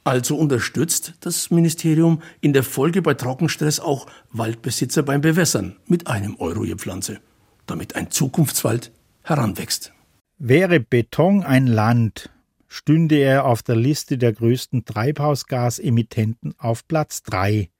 Also 0.03 0.37
unterstützt 0.37 1.15
das 1.21 1.49
Ministerium 1.49 2.21
in 2.41 2.53
der 2.53 2.61
Folge 2.61 3.01
bei 3.01 3.15
Trockenstress 3.15 3.79
auch 3.79 4.05
Waldbesitzer 4.31 5.01
beim 5.01 5.21
Bewässern 5.21 5.77
mit 5.87 6.05
einem 6.05 6.35
Euro 6.35 6.63
je 6.63 6.75
Pflanze, 6.75 7.19
damit 7.65 7.95
ein 7.95 8.11
Zukunftswald 8.11 8.91
heranwächst. 9.23 9.91
Wäre 10.37 10.79
Beton 10.79 11.43
ein 11.43 11.65
Land, 11.65 12.29
stünde 12.67 13.15
er 13.15 13.45
auf 13.45 13.63
der 13.63 13.77
Liste 13.77 14.19
der 14.19 14.33
größten 14.33 14.85
Treibhausgasemittenten 14.85 16.53
auf 16.59 16.87
Platz 16.87 17.23
3, 17.23 17.71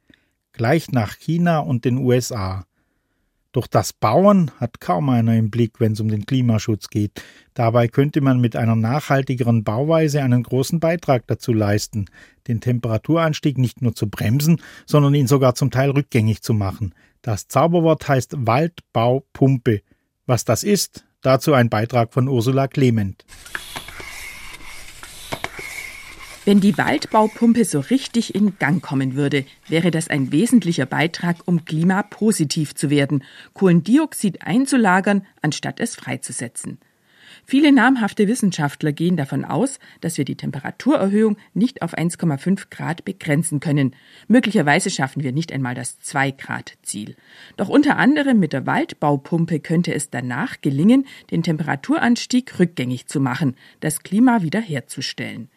gleich 0.52 0.92
nach 0.92 1.16
China 1.16 1.60
und 1.60 1.86
den 1.86 1.98
USA. 1.98 2.66
Doch 3.56 3.68
das 3.68 3.94
Bauen 3.94 4.52
hat 4.60 4.82
kaum 4.82 5.08
einer 5.08 5.34
im 5.38 5.50
Blick, 5.50 5.80
wenn 5.80 5.94
es 5.94 6.02
um 6.02 6.10
den 6.10 6.26
Klimaschutz 6.26 6.90
geht. 6.90 7.24
Dabei 7.54 7.88
könnte 7.88 8.20
man 8.20 8.42
mit 8.42 8.58
einer 8.58 8.76
nachhaltigeren 8.76 9.64
Bauweise 9.64 10.22
einen 10.22 10.44
großen 10.44 10.82
Beitrag 10.82 11.26
dazu 11.28 11.54
leisten, 11.54 12.08
den 12.50 12.60
Temperaturanstieg 12.60 13.58
nicht 13.58 13.82
nur 13.82 13.96
zu 13.96 14.10
bremsen, 14.10 14.62
sondern 14.86 15.16
ihn 15.16 15.28
sogar 15.28 15.56
zum 15.56 15.72
Teil 15.72 15.92
rückgängig 15.92 16.42
zu 16.42 16.54
machen. 16.54 16.94
Das 17.22 17.48
Zauberwort 17.48 18.06
heißt 18.10 18.36
Waldbaupumpe. 18.40 19.84
Was 20.26 20.44
das 20.44 20.66
ist, 20.66 21.06
dazu 21.22 21.54
ein 21.54 21.70
Beitrag 21.70 22.12
von 22.12 22.28
Ursula 22.28 22.68
Clement. 22.68 23.24
Wenn 26.46 26.60
die 26.60 26.78
Waldbaupumpe 26.78 27.66
so 27.66 27.80
richtig 27.80 28.36
in 28.36 28.60
Gang 28.60 28.80
kommen 28.80 29.16
würde, 29.16 29.46
wäre 29.68 29.90
das 29.90 30.12
ein 30.12 30.32
wesentlicher 30.32 30.86
Beitrag, 30.86 31.38
um 31.46 31.66
klimapositiv 31.66 32.76
zu 32.76 32.92
werden, 32.92 33.24
Kohlendioxid 33.56 34.44
einzulagern, 34.44 35.26
anstatt 35.42 35.80
es 35.80 35.96
freizusetzen. 35.96 36.78
Viele 37.46 37.72
namhafte 37.72 38.28
Wissenschaftler 38.28 38.92
gehen 38.92 39.18
davon 39.18 39.44
aus, 39.44 39.80
dass 40.02 40.20
wir 40.20 40.26
die 40.26 40.36
Temperaturerhöhung 40.36 41.38
nicht 41.56 41.82
auf 41.82 41.98
1,5 41.98 42.70
Grad 42.70 43.06
begrenzen 43.06 43.60
können. 43.60 43.96
Möglicherweise 44.28 44.92
schaffen 44.92 45.24
wir 45.24 45.32
nicht 45.32 45.52
einmal 45.52 45.74
das 45.74 46.00
2 46.00 46.30
Grad 46.30 46.74
Ziel. 46.84 47.16
Doch 47.58 47.70
unter 47.70 47.98
anderem 47.98 48.40
mit 48.40 48.54
der 48.54 48.68
Waldbaupumpe 48.68 49.60
könnte 49.60 49.96
es 49.96 50.12
danach 50.12 50.62
gelingen, 50.62 51.08
den 51.32 51.42
Temperaturanstieg 51.42 52.60
rückgängig 52.60 53.08
zu 53.08 53.20
machen, 53.20 53.56
das 53.80 54.04
Klima 54.04 54.44
wiederherzustellen. 54.44 55.50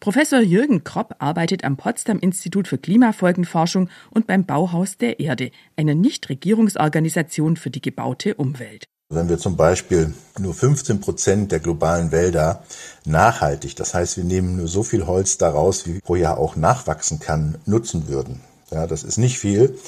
Professor 0.00 0.40
Jürgen 0.40 0.84
Kropp 0.84 1.16
arbeitet 1.18 1.64
am 1.64 1.76
Potsdam 1.76 2.18
Institut 2.18 2.68
für 2.68 2.78
Klimafolgenforschung 2.78 3.88
und 4.10 4.26
beim 4.26 4.44
Bauhaus 4.44 4.96
der 4.96 5.20
Erde, 5.20 5.50
einer 5.76 5.94
Nichtregierungsorganisation 5.94 7.56
für 7.56 7.70
die 7.70 7.80
gebaute 7.80 8.34
Umwelt. 8.34 8.84
Wenn 9.10 9.28
wir 9.28 9.38
zum 9.38 9.56
Beispiel 9.56 10.14
nur 10.38 10.54
15 10.54 11.00
Prozent 11.00 11.52
der 11.52 11.60
globalen 11.60 12.10
Wälder 12.10 12.64
nachhaltig, 13.04 13.76
das 13.76 13.94
heißt, 13.94 14.16
wir 14.16 14.24
nehmen 14.24 14.56
nur 14.56 14.68
so 14.68 14.82
viel 14.82 15.06
Holz 15.06 15.38
daraus, 15.38 15.86
wie 15.86 16.00
pro 16.00 16.16
Jahr 16.16 16.38
auch 16.38 16.56
nachwachsen 16.56 17.20
kann, 17.20 17.58
nutzen 17.66 18.08
würden, 18.08 18.40
ja, 18.70 18.86
das 18.86 19.02
ist 19.02 19.18
nicht 19.18 19.38
viel, 19.38 19.78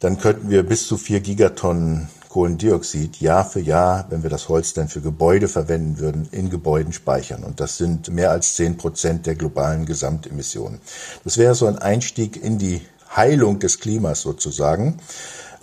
dann 0.00 0.18
könnten 0.18 0.50
wir 0.50 0.62
bis 0.62 0.86
zu 0.86 0.96
vier 0.96 1.20
Gigatonnen 1.20 2.08
Kohlendioxid 2.30 3.20
Jahr 3.20 3.44
für 3.44 3.60
Jahr, 3.60 4.06
wenn 4.08 4.22
wir 4.22 4.30
das 4.30 4.48
Holz 4.48 4.72
dann 4.72 4.88
für 4.88 5.00
Gebäude 5.00 5.48
verwenden 5.48 5.98
würden, 5.98 6.28
in 6.30 6.48
Gebäuden 6.48 6.92
speichern. 6.92 7.42
Und 7.42 7.58
das 7.58 7.76
sind 7.76 8.08
mehr 8.08 8.30
als 8.30 8.54
zehn 8.54 8.76
Prozent 8.76 9.26
der 9.26 9.34
globalen 9.34 9.84
Gesamtemissionen. 9.84 10.80
Das 11.24 11.38
wäre 11.38 11.56
so 11.56 11.66
ein 11.66 11.78
Einstieg 11.78 12.42
in 12.42 12.58
die 12.58 12.82
Heilung 13.14 13.58
des 13.58 13.80
Klimas 13.80 14.22
sozusagen. 14.22 14.98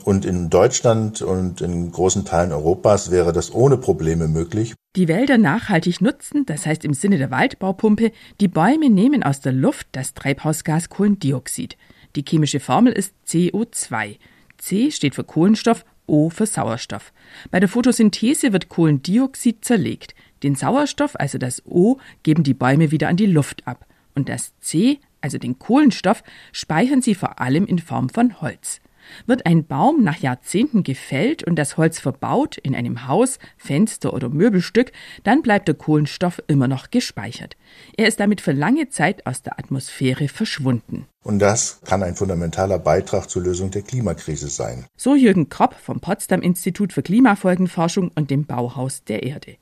Und 0.04 0.26
in 0.26 0.50
Deutschland 0.50 1.22
und 1.22 1.62
in 1.62 1.92
großen 1.92 2.26
Teilen 2.26 2.52
Europas 2.52 3.12
wäre 3.12 3.32
das 3.32 3.54
ohne 3.54 3.78
Probleme 3.78 4.28
möglich. 4.28 4.74
Die 4.98 5.08
Wälder 5.08 5.38
nachhaltig 5.38 6.02
nutzen, 6.02 6.46
das 6.46 6.66
heißt 6.66 6.84
im 6.84 6.94
Sinne 6.94 7.18
der 7.18 7.32
Waldbaupumpe, 7.32 8.12
die 8.42 8.48
Bäume 8.48 8.90
nehmen 8.90 9.24
aus 9.24 9.40
der 9.40 9.54
Luft 9.54 9.88
das 9.94 10.14
Treibhausgas 10.14 10.90
Kohlendioxid. 10.90 11.78
Die 12.18 12.26
chemische 12.28 12.60
Formel 12.60 12.92
ist 12.92 13.14
CO2. 13.28 14.18
C 14.58 14.92
steht 14.92 15.16
für 15.16 15.24
Kohlenstoff 15.24 15.86
O 16.08 16.30
für 16.30 16.46
Sauerstoff. 16.46 17.14
Bei 17.52 17.60
der 17.60 17.70
Photosynthese 17.70 18.54
wird 18.54 18.70
Kohlendioxid 18.70 19.64
zerlegt. 19.64 20.16
Den 20.44 20.56
Sauerstoff, 20.56 21.16
also 21.16 21.38
das 21.38 21.66
O, 21.66 21.98
geben 22.24 22.44
die 22.44 22.54
Bäume 22.54 22.92
wieder 22.92 23.10
an 23.10 23.18
die 23.18 23.26
Luft 23.26 23.68
ab. 23.68 23.86
Und 24.16 24.30
das 24.30 24.58
C, 24.60 25.00
also 25.22 25.38
den 25.38 25.60
Kohlenstoff, 25.60 26.24
speichern 26.52 27.02
sie 27.02 27.14
vor 27.14 27.40
allem 27.40 27.66
in 27.66 27.80
Form 27.80 28.10
von 28.10 28.42
Holz. 28.42 28.82
Wird 29.26 29.46
ein 29.46 29.66
Baum 29.66 30.04
nach 30.04 30.18
Jahrzehnten 30.18 30.84
gefällt 30.84 31.44
und 31.44 31.56
das 31.56 31.78
Holz 31.78 32.00
verbaut 32.00 32.58
in 32.58 32.76
einem 32.76 33.08
Haus, 33.08 33.40
Fenster 33.58 34.14
oder 34.14 34.30
Möbelstück, 34.30 34.92
dann 35.24 35.42
bleibt 35.42 35.68
der 35.68 35.76
Kohlenstoff 35.76 36.42
immer 36.48 36.68
noch 36.68 36.90
gespeichert. 36.90 37.58
Er 37.98 38.08
ist 38.08 38.20
damit 38.20 38.42
für 38.42 38.52
lange 38.52 38.90
Zeit 38.90 39.26
aus 39.26 39.42
der 39.42 39.60
Atmosphäre 39.60 40.28
verschwunden. 40.28 41.06
Und 41.24 41.40
das 41.40 41.82
kann 41.84 42.04
ein 42.04 42.16
fundamentaler 42.16 42.80
Beitrag 42.80 43.30
zur 43.30 43.44
Lösung 43.44 43.72
der 43.72 43.82
Klimakrise 43.82 44.48
sein. 44.48 44.86
So 44.96 45.16
Jürgen 45.16 45.50
Kropp 45.50 45.74
vom 45.74 46.00
Potsdam 46.00 46.42
Institut 46.42 46.94
für 46.94 47.02
Klimafolgenforschung 47.02 48.12
und 48.16 48.32
dem 48.32 48.46
Bauhaus 48.46 49.04
der 49.04 49.24
Erde. 49.24 49.58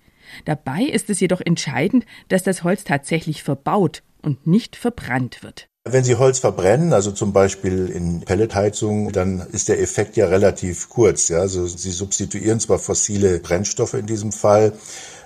Dabei 0.45 0.83
ist 0.83 1.09
es 1.09 1.19
jedoch 1.19 1.41
entscheidend, 1.41 2.05
dass 2.27 2.43
das 2.43 2.63
Holz 2.63 2.83
tatsächlich 2.83 3.43
verbaut 3.43 4.03
und 4.21 4.47
nicht 4.47 4.75
verbrannt 4.75 5.43
wird. 5.43 5.67
Wenn 5.87 6.03
Sie 6.03 6.15
Holz 6.15 6.39
verbrennen, 6.39 6.93
also 6.93 7.11
zum 7.11 7.31
Beispiel 7.31 7.89
in 7.89 8.21
Pelletheizung, 8.21 9.11
dann 9.11 9.45
ist 9.51 9.69
der 9.69 9.79
Effekt 9.79 10.17
ja 10.17 10.25
relativ 10.25 10.89
kurz. 10.89 11.29
Ja? 11.29 11.41
Also 11.41 11.67
Sie 11.67 11.91
substituieren 11.91 12.59
zwar 12.59 12.79
fossile 12.79 13.37
Brennstoffe 13.37 13.93
in 13.93 14.07
diesem 14.07 14.31
Fall 14.31 14.73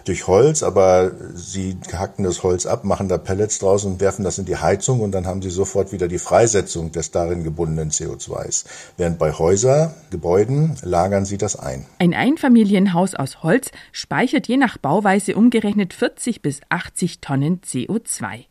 durch 0.04 0.28
Holz, 0.28 0.62
aber 0.62 1.14
Sie 1.34 1.78
hacken 1.94 2.26
das 2.26 2.44
Holz 2.44 2.66
ab, 2.66 2.84
machen 2.84 3.08
da 3.08 3.18
Pellets 3.18 3.60
draus 3.60 3.86
und 3.86 4.02
werfen 4.02 4.26
das 4.26 4.38
in 4.38 4.44
die 4.44 4.58
Heizung 4.58 5.00
und 5.00 5.14
dann 5.14 5.28
haben 5.28 5.42
Sie 5.42 5.50
sofort 5.50 5.94
wieder 5.94 6.10
die 6.10 6.20
Freisetzung 6.20 6.92
des 6.92 7.12
darin 7.12 7.46
gebundenen 7.46 7.90
CO2s. 7.90 8.66
Während 8.98 9.18
bei 9.18 9.32
Häuser, 9.32 9.94
Gebäuden 10.10 10.76
lagern 10.82 11.24
Sie 11.24 11.38
das 11.38 11.56
ein. 11.56 11.86
Ein 12.00 12.14
Einfamilienhaus 12.14 13.16
aus 13.16 13.44
Holz 13.44 13.72
speichert 13.94 14.50
je 14.50 14.58
nach 14.58 14.78
Bauweise 14.78 15.38
umgerechnet 15.38 15.94
40 15.94 16.42
bis 16.42 16.60
80 16.68 17.22
Tonnen 17.22 17.62
CO2. 17.62 18.50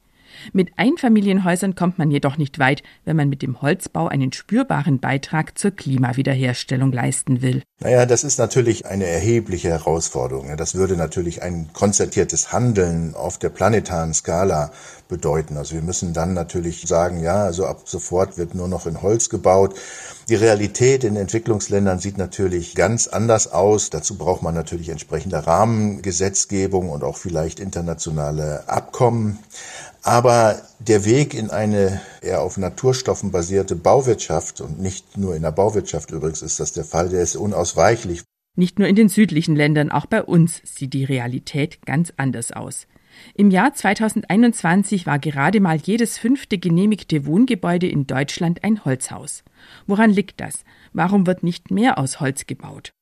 Mit 0.52 0.71
Einfamilienhäusern 0.76 1.75
kommt 1.75 1.99
man 1.99 2.11
jedoch 2.11 2.37
nicht 2.37 2.59
weit, 2.59 2.83
wenn 3.04 3.16
man 3.16 3.28
mit 3.28 3.42
dem 3.42 3.61
Holzbau 3.62 4.09
einen 4.09 4.33
spürbaren 4.33 4.99
Beitrag 5.00 5.59
zur 5.59 5.71
Klimawiederherstellung 5.71 6.92
leisten 6.92 7.42
will. 7.42 7.62
Naja, 7.80 8.07
das 8.07 8.25
ist 8.25 8.38
natürlich 8.38 8.87
eine 8.87 9.07
erhebliche 9.07 9.68
Herausforderung. 9.68 10.57
Das 10.57 10.75
würde 10.75 10.97
natürlich 10.97 11.42
ein 11.42 11.73
konzertiertes 11.73 12.52
Handeln 12.52 13.14
auf 13.14 13.38
der 13.38 13.50
planetaren 13.50 14.12
Skala 14.14 14.73
bedeuten. 15.09 15.57
Also 15.57 15.75
wir 15.75 15.83
müssen 15.83 16.12
dann 16.12 16.35
natürlich 16.35 16.83
sagen, 16.83 17.23
ja, 17.23 17.45
also 17.45 17.66
ab 17.66 17.83
sofort 17.85 18.37
wird 18.37 18.54
nur 18.54 18.68
noch 18.68 18.87
in 18.87 19.00
Holz 19.02 19.28
gebaut. 19.28 19.75
Die 20.28 20.35
Realität 20.35 21.04
in 21.04 21.16
Entwicklungsländern 21.16 22.00
sieht 22.00 22.18
natürlich 22.18 22.75
ganz 22.75 23.07
anders 23.07 23.50
aus. 23.50 23.90
Dazu 23.90 24.18
braucht 24.18 24.42
man 24.42 24.54
natürlich 24.54 24.90
entsprechende 24.90 25.47
Rahmengesetzgebung 25.47 26.90
und 26.90 27.02
auch 27.02 27.16
vielleicht 27.16 27.61
internationale 27.61 28.68
Abkommen. 28.68 29.38
Aber 30.02 30.62
der 30.78 31.04
Weg 31.04 31.34
in 31.34 31.50
eine 31.50 32.00
eher 32.22 32.42
auf 32.42 32.56
Naturstoffen 32.56 33.30
basierte 33.30 33.76
Bauwirtschaft 33.76 34.60
und 34.60 34.80
nicht 34.80 35.16
nur 35.16 35.34
in 35.34 35.42
der 35.42 35.52
Bauwirtschaft 35.52 36.10
übrigens 36.10 36.42
ist 36.42 36.60
das 36.60 36.72
der 36.72 36.84
Fall, 36.84 37.08
der 37.08 37.22
ist 37.22 37.36
unausweichlich. 37.36 38.22
Nicht 38.56 38.78
nur 38.78 38.88
in 38.88 38.96
den 38.96 39.08
südlichen 39.08 39.54
Ländern, 39.54 39.90
auch 39.90 40.06
bei 40.06 40.22
uns 40.22 40.60
sieht 40.64 40.92
die 40.92 41.04
Realität 41.04 41.84
ganz 41.86 42.12
anders 42.16 42.52
aus. 42.52 42.86
Im 43.34 43.50
Jahr 43.50 43.74
2021 43.74 45.06
war 45.06 45.18
gerade 45.18 45.60
mal 45.60 45.76
jedes 45.76 46.18
fünfte 46.18 46.58
genehmigte 46.58 47.26
Wohngebäude 47.26 47.88
in 47.88 48.06
Deutschland 48.06 48.64
ein 48.64 48.84
Holzhaus. 48.84 49.44
Woran 49.86 50.10
liegt 50.10 50.40
das? 50.40 50.64
Warum 50.92 51.26
wird 51.26 51.42
nicht 51.42 51.70
mehr 51.70 51.98
aus 51.98 52.20
Holz 52.20 52.46
gebaut? 52.46 52.92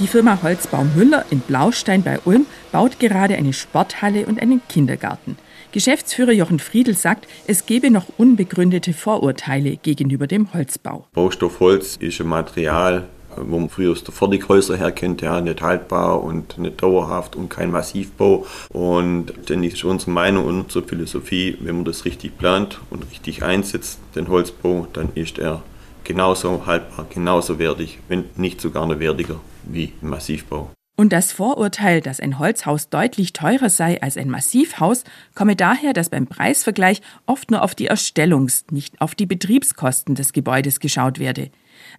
Die 0.00 0.08
Firma 0.08 0.40
Holzbau 0.42 0.84
Müller 0.96 1.24
in 1.30 1.38
Blaustein 1.38 2.02
bei 2.02 2.18
Ulm 2.24 2.46
baut 2.72 2.98
gerade 2.98 3.36
eine 3.36 3.52
Sporthalle 3.52 4.26
und 4.26 4.42
einen 4.42 4.60
Kindergarten. 4.68 5.38
Geschäftsführer 5.70 6.32
Jochen 6.32 6.58
Friedel 6.58 6.96
sagt, 6.96 7.28
es 7.46 7.64
gebe 7.64 7.92
noch 7.92 8.06
unbegründete 8.16 8.92
Vorurteile 8.92 9.76
gegenüber 9.76 10.26
dem 10.26 10.52
Holzbau. 10.52 11.06
Baustoff 11.12 11.60
Holz 11.60 11.96
ist 11.96 12.20
ein 12.20 12.26
Material 12.26 13.06
wo 13.36 13.58
man 13.58 13.68
früher 13.68 13.90
aus 13.90 14.04
der 14.04 14.14
Fertighäuser 14.14 14.76
her 14.76 14.92
kennt, 14.92 15.20
ja, 15.20 15.40
nicht 15.40 15.60
haltbar 15.60 16.22
und 16.22 16.56
nicht 16.56 16.80
dauerhaft 16.80 17.34
und 17.34 17.48
kein 17.48 17.72
Massivbau. 17.72 18.46
Und 18.68 19.32
dann 19.46 19.64
ist 19.64 19.82
unsere 19.82 20.12
Meinung 20.12 20.44
und 20.44 20.60
unsere 20.60 20.86
Philosophie, 20.86 21.56
wenn 21.58 21.74
man 21.74 21.84
das 21.84 22.04
richtig 22.04 22.38
plant 22.38 22.78
und 22.90 23.10
richtig 23.10 23.42
einsetzt, 23.42 23.98
den 24.14 24.28
Holzbau, 24.28 24.86
dann 24.92 25.08
ist 25.16 25.40
er 25.40 25.62
genauso 26.04 26.64
haltbar, 26.64 27.06
genauso 27.10 27.58
wertig, 27.58 27.98
wenn 28.06 28.26
nicht 28.36 28.60
sogar 28.60 28.86
noch 28.86 29.00
wertiger 29.00 29.40
wie 29.66 29.92
ein 30.02 30.08
Massivbau. 30.08 30.70
Und 30.96 31.12
das 31.12 31.32
Vorurteil, 31.32 32.00
dass 32.00 32.20
ein 32.20 32.38
Holzhaus 32.38 32.88
deutlich 32.88 33.32
teurer 33.32 33.68
sei 33.68 34.00
als 34.00 34.16
ein 34.16 34.30
Massivhaus, 34.30 35.02
komme 35.34 35.56
daher, 35.56 35.92
dass 35.92 36.08
beim 36.08 36.28
Preisvergleich 36.28 37.02
oft 37.26 37.50
nur 37.50 37.62
auf 37.62 37.74
die 37.74 37.90
Erstellungs-, 37.90 38.64
nicht 38.70 39.00
auf 39.00 39.16
die 39.16 39.26
Betriebskosten 39.26 40.14
des 40.14 40.32
Gebäudes 40.32 40.78
geschaut 40.78 41.18
werde. 41.18 41.50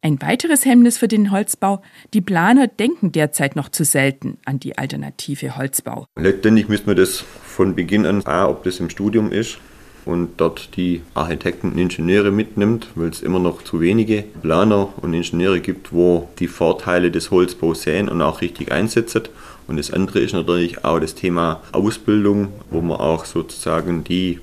Ein 0.02 0.22
weiteres 0.22 0.64
Hemmnis 0.64 0.98
für 0.98 1.10
den 1.10 1.32
Holzbau, 1.32 1.82
die 2.14 2.22
Planer 2.22 2.68
denken 2.68 3.12
derzeit 3.12 3.58
noch 3.58 3.68
zu 3.68 3.84
selten 3.84 4.38
an 4.46 4.62
die 4.62 4.78
alternative 4.78 5.58
Holzbau. 5.58 6.06
Letztendlich 6.16 6.70
müssen 6.70 6.88
wir 6.88 6.96
das 6.96 7.20
von 7.20 7.76
Beginn 7.76 8.06
an, 8.06 8.22
ob 8.26 8.64
das 8.64 8.80
im 8.80 8.90
Studium 8.90 9.34
ist, 9.34 9.58
und 10.06 10.38
dort 10.38 10.76
die 10.78 11.02
Architekten 11.14 11.72
und 11.72 11.78
Ingenieure 11.78 12.32
mitnimmt, 12.32 12.88
weil 12.96 13.10
es 13.10 13.22
immer 13.22 13.40
noch 13.40 13.64
zu 13.64 13.82
wenige 13.82 14.24
Planer 14.42 14.94
und 15.02 15.14
Ingenieure 15.14 15.60
gibt, 15.60 15.92
wo 15.92 16.30
die 16.40 16.48
Vorteile 16.48 17.12
des 17.12 17.32
Holzbaus 17.32 17.82
sehen 17.82 18.08
und 18.10 18.22
auch 18.22 18.42
richtig 18.42 18.72
einsetzen. 18.72 19.24
Und 19.68 19.78
das 19.78 19.92
andere 19.92 20.20
ist 20.20 20.34
natürlich 20.34 20.86
auch 20.86 21.00
das 21.00 21.16
Thema 21.16 21.62
Ausbildung, 21.72 22.50
wo 22.70 22.82
man 22.82 23.00
auch 23.00 23.26
sozusagen 23.26 24.04
die 24.04 24.40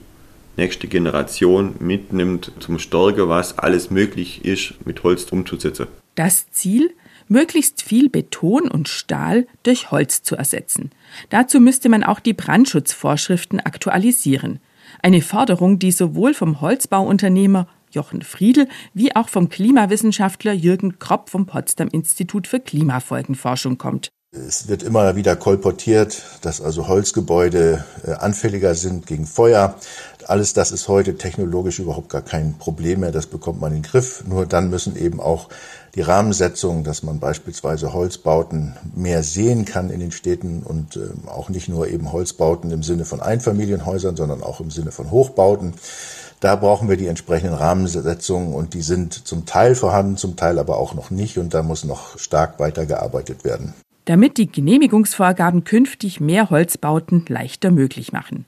nächste 0.56 0.88
Generation 0.88 1.74
mitnimmt 1.78 2.52
zum 2.58 2.78
Stärker, 2.78 3.28
was 3.28 3.58
alles 3.58 3.90
möglich 3.90 4.44
ist, 4.44 4.74
mit 4.84 5.02
Holz 5.02 5.24
umzusetzen. 5.30 5.86
Das 6.14 6.50
Ziel? 6.50 6.92
möglichst 7.28 7.82
viel 7.82 8.08
Beton 8.08 8.68
und 8.68 8.88
Stahl 8.88 9.46
durch 9.62 9.90
Holz 9.90 10.22
zu 10.22 10.36
ersetzen. 10.36 10.90
Dazu 11.30 11.60
müsste 11.60 11.88
man 11.88 12.04
auch 12.04 12.20
die 12.20 12.34
Brandschutzvorschriften 12.34 13.60
aktualisieren. 13.60 14.60
Eine 15.04 15.20
Forderung, 15.20 15.80
die 15.80 15.90
sowohl 15.90 16.32
vom 16.32 16.60
Holzbauunternehmer 16.60 17.66
Jochen 17.90 18.22
Friedel 18.22 18.68
wie 18.94 19.16
auch 19.16 19.28
vom 19.28 19.48
Klimawissenschaftler 19.48 20.52
Jürgen 20.52 21.00
Kropp 21.00 21.28
vom 21.28 21.44
Potsdam 21.46 21.88
Institut 21.88 22.46
für 22.46 22.60
Klimafolgenforschung 22.60 23.78
kommt. 23.78 24.12
Es 24.34 24.66
wird 24.66 24.82
immer 24.82 25.14
wieder 25.14 25.36
kolportiert, 25.36 26.22
dass 26.40 26.62
also 26.62 26.88
Holzgebäude 26.88 27.84
äh, 28.06 28.12
anfälliger 28.12 28.74
sind 28.74 29.06
gegen 29.06 29.26
Feuer. 29.26 29.74
Alles 30.26 30.54
das 30.54 30.72
ist 30.72 30.88
heute 30.88 31.18
technologisch 31.18 31.78
überhaupt 31.78 32.08
gar 32.08 32.22
kein 32.22 32.54
Problem 32.58 33.00
mehr. 33.00 33.12
Das 33.12 33.26
bekommt 33.26 33.60
man 33.60 33.72
in 33.72 33.82
den 33.82 33.90
Griff. 33.90 34.24
Nur 34.26 34.46
dann 34.46 34.70
müssen 34.70 34.96
eben 34.96 35.20
auch 35.20 35.50
die 35.94 36.00
Rahmensetzung, 36.00 36.82
dass 36.82 37.02
man 37.02 37.20
beispielsweise 37.20 37.92
Holzbauten 37.92 38.74
mehr 38.94 39.22
sehen 39.22 39.66
kann 39.66 39.90
in 39.90 40.00
den 40.00 40.12
Städten 40.12 40.62
und 40.62 40.96
äh, 40.96 41.10
auch 41.28 41.50
nicht 41.50 41.68
nur 41.68 41.88
eben 41.88 42.10
Holzbauten 42.10 42.70
im 42.70 42.82
Sinne 42.82 43.04
von 43.04 43.20
Einfamilienhäusern, 43.20 44.16
sondern 44.16 44.42
auch 44.42 44.60
im 44.60 44.70
Sinne 44.70 44.92
von 44.92 45.10
Hochbauten. 45.10 45.74
Da 46.40 46.56
brauchen 46.56 46.88
wir 46.88 46.96
die 46.96 47.06
entsprechenden 47.06 47.54
Rahmensetzungen 47.54 48.54
und 48.54 48.72
die 48.72 48.82
sind 48.82 49.12
zum 49.12 49.44
Teil 49.44 49.74
vorhanden, 49.74 50.16
zum 50.16 50.36
Teil 50.36 50.58
aber 50.58 50.78
auch 50.78 50.94
noch 50.94 51.10
nicht 51.10 51.36
und 51.36 51.52
da 51.52 51.62
muss 51.62 51.84
noch 51.84 52.18
stark 52.18 52.58
weitergearbeitet 52.58 53.44
werden 53.44 53.74
damit 54.04 54.36
die 54.38 54.50
Genehmigungsvorgaben 54.50 55.64
künftig 55.64 56.20
mehr 56.20 56.50
Holzbauten 56.50 57.24
leichter 57.28 57.70
möglich 57.70 58.12
machen. 58.12 58.44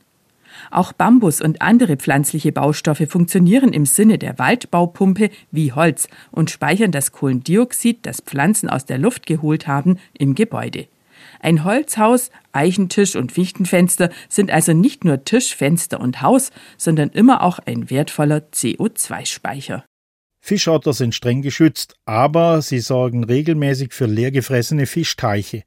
Auch 0.70 0.92
Bambus 0.92 1.40
und 1.40 1.62
andere 1.62 1.96
pflanzliche 1.96 2.52
Baustoffe 2.52 3.08
funktionieren 3.08 3.72
im 3.72 3.86
Sinne 3.86 4.18
der 4.18 4.38
Waldbaupumpe 4.38 5.30
wie 5.50 5.72
Holz 5.72 6.08
und 6.30 6.50
speichern 6.50 6.92
das 6.92 7.12
Kohlendioxid, 7.12 8.06
das 8.06 8.20
Pflanzen 8.20 8.68
aus 8.68 8.84
der 8.84 8.98
Luft 8.98 9.26
geholt 9.26 9.66
haben, 9.66 9.98
im 10.16 10.34
Gebäude. 10.34 10.86
Ein 11.40 11.64
Holzhaus, 11.64 12.30
Eichentisch 12.52 13.16
und 13.16 13.32
Fichtenfenster 13.32 14.10
sind 14.28 14.50
also 14.50 14.72
nicht 14.72 15.04
nur 15.04 15.24
Tisch, 15.24 15.54
Fenster 15.54 16.00
und 16.00 16.22
Haus, 16.22 16.50
sondern 16.76 17.10
immer 17.10 17.42
auch 17.42 17.58
ein 17.58 17.90
wertvoller 17.90 18.42
CO2-Speicher. 18.52 19.84
Fischotter 20.46 20.92
sind 20.92 21.14
streng 21.14 21.40
geschützt, 21.40 21.96
aber 22.04 22.60
sie 22.60 22.80
sorgen 22.80 23.24
regelmäßig 23.24 23.94
für 23.94 24.04
leergefressene 24.04 24.84
Fischteiche. 24.84 25.62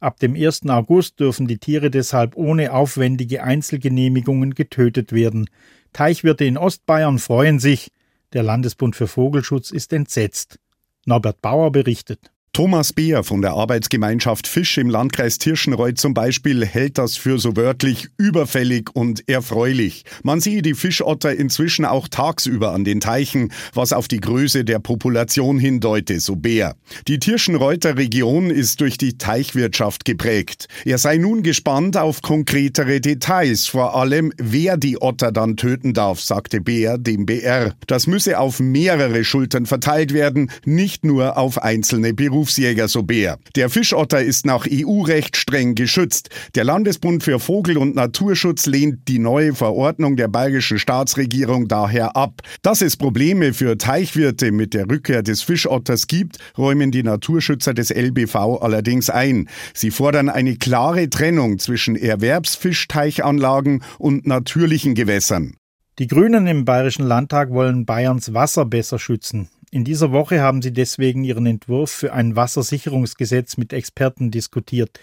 Ab 0.00 0.20
dem 0.20 0.34
1. 0.34 0.70
August 0.70 1.20
dürfen 1.20 1.46
die 1.46 1.58
Tiere 1.58 1.90
deshalb 1.90 2.34
ohne 2.34 2.72
aufwendige 2.72 3.42
Einzelgenehmigungen 3.42 4.54
getötet 4.54 5.12
werden. 5.12 5.50
Teichwirte 5.92 6.46
in 6.46 6.56
Ostbayern 6.56 7.18
freuen 7.18 7.58
sich. 7.58 7.90
Der 8.32 8.42
Landesbund 8.42 8.96
für 8.96 9.06
Vogelschutz 9.06 9.70
ist 9.70 9.92
entsetzt. 9.92 10.58
Norbert 11.04 11.42
Bauer 11.42 11.70
berichtet. 11.70 12.32
Thomas 12.54 12.92
Beer 12.92 13.24
von 13.24 13.40
der 13.40 13.52
Arbeitsgemeinschaft 13.52 14.46
Fisch 14.46 14.76
im 14.76 14.90
Landkreis 14.90 15.38
Tirschenreuth 15.38 15.96
zum 15.96 16.12
Beispiel 16.12 16.66
hält 16.66 16.98
das 16.98 17.16
für 17.16 17.38
so 17.38 17.56
wörtlich 17.56 18.08
überfällig 18.18 18.90
und 18.92 19.26
erfreulich. 19.26 20.04
Man 20.22 20.42
sehe 20.42 20.60
die 20.60 20.74
Fischotter 20.74 21.34
inzwischen 21.34 21.86
auch 21.86 22.08
tagsüber 22.08 22.72
an 22.74 22.84
den 22.84 23.00
Teichen, 23.00 23.54
was 23.72 23.94
auf 23.94 24.06
die 24.06 24.20
Größe 24.20 24.66
der 24.66 24.80
Population 24.80 25.58
hindeute, 25.58 26.20
so 26.20 26.36
Beer. 26.36 26.76
Die 27.08 27.18
Tirschenreuther 27.18 27.96
Region 27.96 28.50
ist 28.50 28.82
durch 28.82 28.98
die 28.98 29.16
Teichwirtschaft 29.16 30.04
geprägt. 30.04 30.68
Er 30.84 30.98
sei 30.98 31.16
nun 31.16 31.42
gespannt 31.42 31.96
auf 31.96 32.20
konkretere 32.20 33.00
Details, 33.00 33.66
vor 33.66 33.96
allem 33.96 34.30
wer 34.36 34.76
die 34.76 35.00
Otter 35.00 35.32
dann 35.32 35.56
töten 35.56 35.94
darf, 35.94 36.20
sagte 36.20 36.60
Beer 36.60 36.98
dem 36.98 37.24
BR. 37.24 37.72
Das 37.86 38.06
müsse 38.06 38.38
auf 38.38 38.60
mehrere 38.60 39.24
Schultern 39.24 39.64
verteilt 39.64 40.12
werden, 40.12 40.50
nicht 40.66 41.06
nur 41.06 41.38
auf 41.38 41.56
einzelne 41.56 42.12
Berufe. 42.12 42.41
Berufsjäger 42.42 42.88
so 42.88 43.04
Bär. 43.04 43.38
Der 43.54 43.70
Fischotter 43.70 44.20
ist 44.20 44.46
nach 44.46 44.66
EU-Recht 44.68 45.36
streng 45.36 45.76
geschützt. 45.76 46.28
Der 46.56 46.64
Landesbund 46.64 47.22
für 47.22 47.38
Vogel- 47.38 47.78
und 47.78 47.94
Naturschutz 47.94 48.66
lehnt 48.66 49.06
die 49.06 49.20
neue 49.20 49.54
Verordnung 49.54 50.16
der 50.16 50.26
bayerischen 50.26 50.80
Staatsregierung 50.80 51.68
daher 51.68 52.16
ab. 52.16 52.42
Dass 52.62 52.82
es 52.82 52.96
Probleme 52.96 53.52
für 53.52 53.78
Teichwirte 53.78 54.50
mit 54.50 54.74
der 54.74 54.90
Rückkehr 54.90 55.22
des 55.22 55.42
Fischotters 55.42 56.08
gibt, 56.08 56.38
räumen 56.58 56.90
die 56.90 57.04
Naturschützer 57.04 57.74
des 57.74 57.90
LBV 57.90 58.60
allerdings 58.60 59.08
ein. 59.08 59.48
Sie 59.72 59.92
fordern 59.92 60.28
eine 60.28 60.56
klare 60.56 61.08
Trennung 61.10 61.60
zwischen 61.60 61.94
Erwerbsfischteichanlagen 61.94 63.84
und 64.00 64.26
natürlichen 64.26 64.96
Gewässern. 64.96 65.54
Die 66.00 66.08
Grünen 66.08 66.48
im 66.48 66.64
Bayerischen 66.64 67.06
Landtag 67.06 67.50
wollen 67.50 67.86
Bayerns 67.86 68.34
Wasser 68.34 68.64
besser 68.64 68.98
schützen. 68.98 69.48
In 69.74 69.84
dieser 69.84 70.12
Woche 70.12 70.42
haben 70.42 70.60
sie 70.60 70.74
deswegen 70.74 71.24
ihren 71.24 71.46
Entwurf 71.46 71.90
für 71.90 72.12
ein 72.12 72.36
Wassersicherungsgesetz 72.36 73.56
mit 73.56 73.72
Experten 73.72 74.30
diskutiert. 74.30 75.00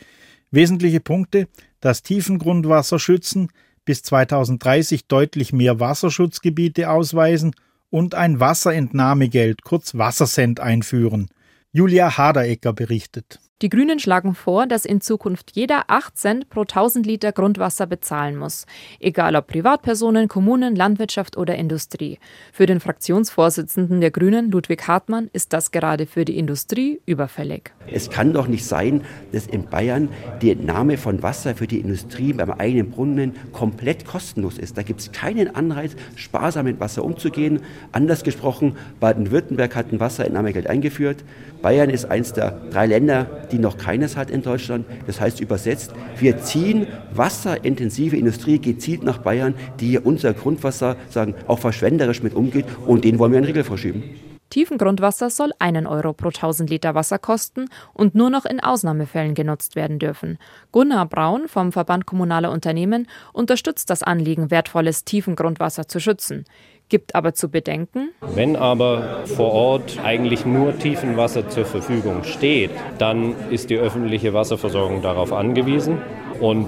Wesentliche 0.52 1.00
Punkte 1.00 1.48
das 1.82 2.04
Tiefengrundwasser 2.04 3.00
schützen, 3.00 3.50
bis 3.84 4.04
2030 4.04 5.08
deutlich 5.08 5.54
mehr 5.54 5.80
Wasserschutzgebiete 5.80 6.92
ausweisen 6.92 7.56
und 7.90 8.14
ein 8.14 8.40
Wasserentnahmegeld, 8.40 9.64
kurz 9.64 9.98
Wassersend, 9.98 10.60
einführen. 10.60 11.30
Julia 11.72 12.16
Haderecker 12.16 12.72
berichtet. 12.72 13.40
Die 13.62 13.68
Grünen 13.68 14.00
schlagen 14.00 14.36
vor, 14.36 14.68
dass 14.68 14.86
in 14.86 15.02
Zukunft 15.02 15.52
jeder 15.54 15.84
8 15.90 16.18
Cent 16.18 16.50
pro 16.50 16.62
1000 16.62 17.06
Liter 17.06 17.34
Grundwasser 17.34 17.88
bezahlen 17.88 18.38
muss, 18.38 18.66
egal 19.02 19.36
ob 19.36 19.48
Privatpersonen, 19.48 20.30
Kommunen, 20.30 20.78
Landwirtschaft 20.78 21.36
oder 21.36 21.56
Industrie. 21.56 22.20
Für 22.54 22.68
den 22.68 22.80
Fraktionsvorsitzenden 22.80 24.00
der 24.00 24.12
Grünen, 24.12 24.50
Ludwig 24.50 24.88
Hartmann, 24.88 25.30
ist 25.34 25.52
das 25.52 25.72
gerade 25.72 26.06
für 26.06 26.24
die 26.24 26.38
Industrie 26.38 27.02
überfällig. 27.06 27.74
Es 27.92 28.10
kann 28.10 28.32
doch 28.32 28.48
nicht 28.48 28.64
sein, 28.64 29.02
dass 29.34 29.46
in 29.46 29.66
Bayern 29.66 30.08
die 30.42 30.52
Entnahme 30.52 30.98
von 30.98 31.22
Wasser 31.22 31.54
für 31.54 31.68
die 31.68 31.82
Industrie 31.82 32.32
beim 32.32 32.52
eigenen 32.52 32.92
Brunnen 32.92 33.36
komplett 33.52 34.06
kostenlos 34.06 34.58
ist. 34.58 34.78
Da 34.78 34.84
gibt 34.84 35.02
es 35.02 35.12
keinen 35.12 35.54
Anreiz, 35.54 35.98
sparsam 36.16 36.64
mit 36.64 36.80
Wasser 36.80 37.04
umzugehen. 37.04 37.60
Anders 37.92 38.24
gesprochen, 38.24 38.78
Baden-Württemberg 39.02 39.76
hat 39.76 39.92
ein 39.92 40.00
Wasserentnahmegeld 40.00 40.68
eingeführt. 40.68 41.26
Bayern 41.62 41.90
ist 41.90 42.06
eines 42.06 42.34
der 42.34 42.52
drei 42.72 42.86
Länder, 42.86 43.28
die 43.52 43.60
noch 43.60 43.78
keines 43.78 44.16
hat 44.16 44.32
in 44.32 44.42
Deutschland. 44.42 44.86
Das 45.08 45.20
heißt 45.20 45.42
übersetzt, 45.42 45.94
wir 46.18 46.40
ziehen 46.42 46.88
wasserintensive 47.14 48.16
Industrie 48.16 48.60
gezielt 48.60 49.04
nach 49.04 49.18
Bayern, 49.20 49.54
die 49.80 50.00
unser 50.00 50.34
Grundwasser 50.34 50.96
sagen, 51.10 51.36
auch 51.48 51.60
verschwenderisch 51.60 52.24
mit 52.24 52.34
umgeht 52.34 52.66
und 52.86 53.04
denen 53.04 53.20
wollen 53.20 53.34
wir 53.34 53.38
einen 53.38 53.48
Riegel 53.48 53.64
vorschieben. 53.64 54.04
Tiefengrundwasser 54.50 55.30
soll 55.30 55.52
einen 55.60 55.88
Euro 55.88 56.14
pro 56.14 56.28
1000 56.30 56.70
Liter 56.70 56.96
Wasser 56.96 57.20
kosten 57.20 57.70
und 57.94 58.16
nur 58.16 58.30
noch 58.30 58.46
in 58.46 58.60
Ausnahmefällen 58.60 59.36
genutzt 59.36 59.76
werden 59.76 60.00
dürfen. 60.00 60.38
Gunnar 60.72 61.06
Braun 61.06 61.48
vom 61.48 61.72
Verband 61.72 62.06
Kommunaler 62.06 62.52
Unternehmen 62.52 63.08
unterstützt 63.34 63.90
das 63.90 64.04
Anliegen, 64.04 64.52
wertvolles 64.52 65.06
Tiefengrundwasser 65.06 65.88
zu 65.88 66.00
schützen 66.00 66.46
gibt 66.90 67.14
aber 67.16 67.34
zu 67.34 67.50
bedenken. 67.50 68.10
Wenn 68.22 68.56
aber 68.56 69.24
vor 69.26 69.52
Ort 69.52 70.00
eigentlich 70.04 70.46
nur 70.46 70.78
Tiefenwasser 70.78 71.48
zur 71.48 71.66
Verfügung 71.66 72.24
steht, 72.24 72.72
dann 72.98 73.36
ist 73.52 73.70
die 73.70 73.78
öffentliche 73.78 74.34
Wasserversorgung 74.34 75.04
darauf 75.04 75.32
angewiesen 75.32 76.00
und 76.42 76.68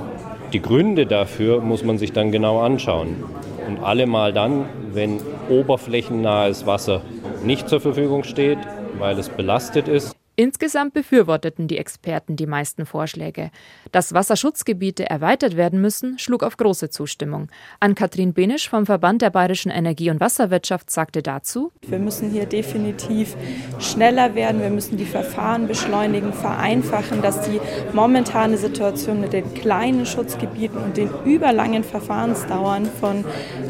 die 0.54 0.62
Gründe 0.62 1.06
dafür 1.06 1.62
muss 1.62 1.84
man 1.84 1.98
sich 1.98 2.14
dann 2.14 2.32
genau 2.32 2.62
anschauen. 2.62 3.24
Und 3.68 3.84
allemal 3.84 4.34
dann, 4.34 4.66
wenn 4.94 5.22
oberflächennahes 5.50 6.66
Wasser 6.66 7.02
nicht 7.44 7.70
zur 7.70 7.82
Verfügung 7.82 8.24
steht, 8.24 8.60
weil 8.98 9.18
es 9.18 9.30
belastet 9.30 9.88
ist, 9.88 10.16
Insgesamt 10.42 10.96
befürworteten 10.96 11.68
die 11.68 11.78
Experten 11.78 12.36
die 12.36 12.48
meisten 12.48 12.88
Vorschläge. 12.88 13.52
Dass 13.92 14.16
Wasserschutzgebiete 14.16 15.08
erweitert 15.08 15.56
werden 15.56 15.80
müssen, 15.80 16.18
schlug 16.18 16.42
auf 16.42 16.58
große 16.58 16.90
Zustimmung. 16.90 17.50
Ann-Kathrin 17.80 18.34
Benisch 18.34 18.68
vom 18.68 18.88
Verband 18.88 19.22
der 19.22 19.30
Bayerischen 19.30 19.70
Energie- 19.70 20.10
und 20.10 20.20
Wasserwirtschaft 20.20 20.90
sagte 20.90 21.22
dazu: 21.22 21.72
Wir 21.88 22.00
müssen 22.00 22.32
hier 22.32 22.48
definitiv 22.48 23.36
schneller 23.78 24.34
werden. 24.34 24.62
Wir 24.62 24.72
müssen 24.72 24.98
die 24.98 25.06
Verfahren 25.06 25.68
beschleunigen, 25.68 26.34
vereinfachen, 26.34 27.22
dass 27.22 27.48
die 27.48 27.62
momentane 27.94 28.58
Situation 28.58 29.22
mit 29.22 29.34
den 29.34 29.54
kleinen 29.54 30.08
Schutzgebieten 30.08 30.80
und 30.80 30.98
den 30.98 31.12
überlangen 31.24 31.84
Verfahrensdauern 31.84 32.90
von 33.00 33.26